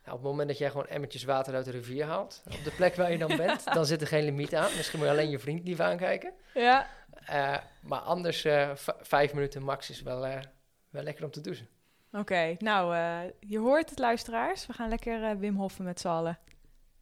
Nou, 0.05 0.17
op 0.17 0.23
het 0.23 0.31
moment 0.31 0.47
dat 0.47 0.57
jij 0.57 0.69
gewoon 0.69 0.87
emmertjes 0.87 1.23
water 1.23 1.55
uit 1.55 1.65
de 1.65 1.71
rivier 1.71 2.05
haalt, 2.05 2.43
op 2.45 2.63
de 2.63 2.71
plek 2.71 2.95
waar 2.95 3.11
je 3.11 3.17
dan 3.17 3.37
bent, 3.37 3.63
dan 3.73 3.85
zit 3.85 4.01
er 4.01 4.07
geen 4.07 4.23
limiet 4.23 4.55
aan. 4.55 4.69
Misschien 4.75 4.99
moet 4.99 5.07
je 5.07 5.13
alleen 5.13 5.29
je 5.29 5.39
vriend 5.39 5.67
lief 5.67 5.79
aankijken. 5.79 6.33
ja. 6.53 6.87
Eh, 7.25 7.57
maar 7.81 7.99
anders, 7.99 8.43
eh, 8.45 8.71
vijf 9.01 9.33
minuten 9.33 9.63
max 9.63 9.89
is 9.89 10.01
wel, 10.01 10.25
eh, 10.25 10.41
wel 10.89 11.03
lekker 11.03 11.23
om 11.25 11.31
te 11.31 11.41
douchen. 11.41 11.67
Oké, 12.11 12.55
nou, 12.57 12.95
eh, 12.95 13.19
je 13.39 13.59
hoort 13.59 13.89
het 13.89 13.99
luisteraars. 13.99 14.65
We 14.67 14.73
gaan 14.73 14.89
lekker 14.89 15.37
Wim 15.39 15.55
Hoffen 15.55 15.85
met 15.85 15.99
z'n 15.99 16.07
allen. 16.07 16.39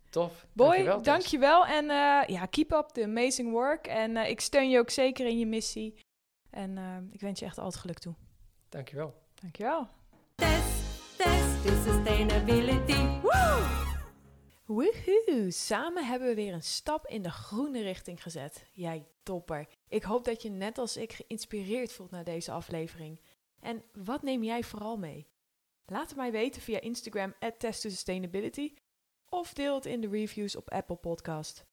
Tof. 0.09 0.45
Boy, 0.53 0.67
dankjewel. 0.69 1.01
Dankjewel. 1.01 1.65
En 1.65 1.89
eh, 1.89 2.27
ja, 2.27 2.45
keep 2.45 2.71
up 2.71 2.87
the 2.87 3.03
amazing 3.03 3.51
work. 3.51 3.87
En 3.87 4.17
eh, 4.17 4.29
ik 4.29 4.39
steun 4.39 4.69
je 4.69 4.79
ook 4.79 4.89
zeker 4.89 5.25
in 5.27 5.39
je 5.39 5.45
missie. 5.45 5.99
En 6.49 6.77
ik 7.11 7.21
wens 7.21 7.39
je 7.39 7.45
echt 7.45 7.57
al 7.57 7.65
het 7.65 7.75
geluk 7.75 7.99
toe. 7.99 8.13
Dankjewel. 8.69 9.13
Dankjewel. 9.41 9.87
Test, 10.35 11.17
test 11.17 11.63
to 11.65 11.91
sustainability. 11.91 13.19
Woo! 13.21 13.88
Woehoe! 14.69 15.51
Samen 15.51 16.05
hebben 16.05 16.27
we 16.27 16.35
weer 16.35 16.53
een 16.53 16.63
stap 16.63 17.07
in 17.07 17.21
de 17.21 17.31
groene 17.31 17.81
richting 17.81 18.21
gezet. 18.21 18.65
Jij 18.71 19.07
topper. 19.23 19.67
Ik 19.87 20.03
hoop 20.03 20.25
dat 20.25 20.41
je 20.41 20.49
net 20.49 20.77
als 20.77 20.97
ik 20.97 21.13
geïnspireerd 21.13 21.91
voelt 21.91 22.11
naar 22.11 22.23
deze 22.23 22.51
aflevering. 22.51 23.21
En 23.59 23.83
wat 23.93 24.21
neem 24.21 24.43
jij 24.43 24.63
vooral 24.63 24.97
mee? 24.97 25.27
Laat 25.85 26.07
het 26.07 26.15
mij 26.15 26.31
weten 26.31 26.61
via 26.61 26.79
Instagram 26.79 27.33
at 27.39 27.65
Sustainability 27.69 28.73
of 29.29 29.53
deel 29.53 29.75
het 29.75 29.85
in 29.85 30.01
de 30.01 30.09
reviews 30.09 30.55
op 30.55 30.69
Apple 30.69 30.95
Podcast. 30.95 31.65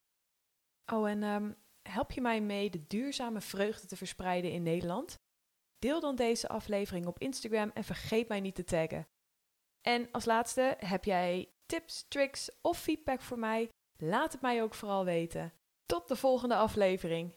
Oh, 0.92 1.08
en 1.08 1.22
ehm, 1.22 1.52
help 1.82 2.12
je 2.12 2.20
mij 2.20 2.40
mee 2.40 2.70
de 2.70 2.86
duurzame 2.86 3.40
vreugde 3.40 3.86
te 3.86 3.96
verspreiden 3.96 4.52
in 4.52 4.62
Nederland? 4.62 5.18
Deel 5.78 6.00
dan 6.00 6.16
deze 6.16 6.48
aflevering 6.48 7.06
op 7.06 7.18
Instagram 7.18 7.70
en 7.74 7.84
vergeet 7.84 8.28
mij 8.28 8.40
niet 8.40 8.54
te 8.54 8.64
taggen. 8.64 9.08
En 9.80 10.10
als 10.10 10.24
laatste, 10.24 10.76
heb 10.78 11.04
jij 11.04 11.55
tips, 11.66 12.04
tricks 12.08 12.50
of 12.60 12.78
feedback 12.78 13.20
voor 13.20 13.38
mij? 13.38 13.68
Laat 13.96 14.32
het 14.32 14.40
mij 14.40 14.62
ook 14.62 14.74
vooral 14.74 15.04
weten. 15.04 15.52
Tot 15.86 16.08
de 16.08 16.16
volgende 16.16 16.56
aflevering. 16.56 17.34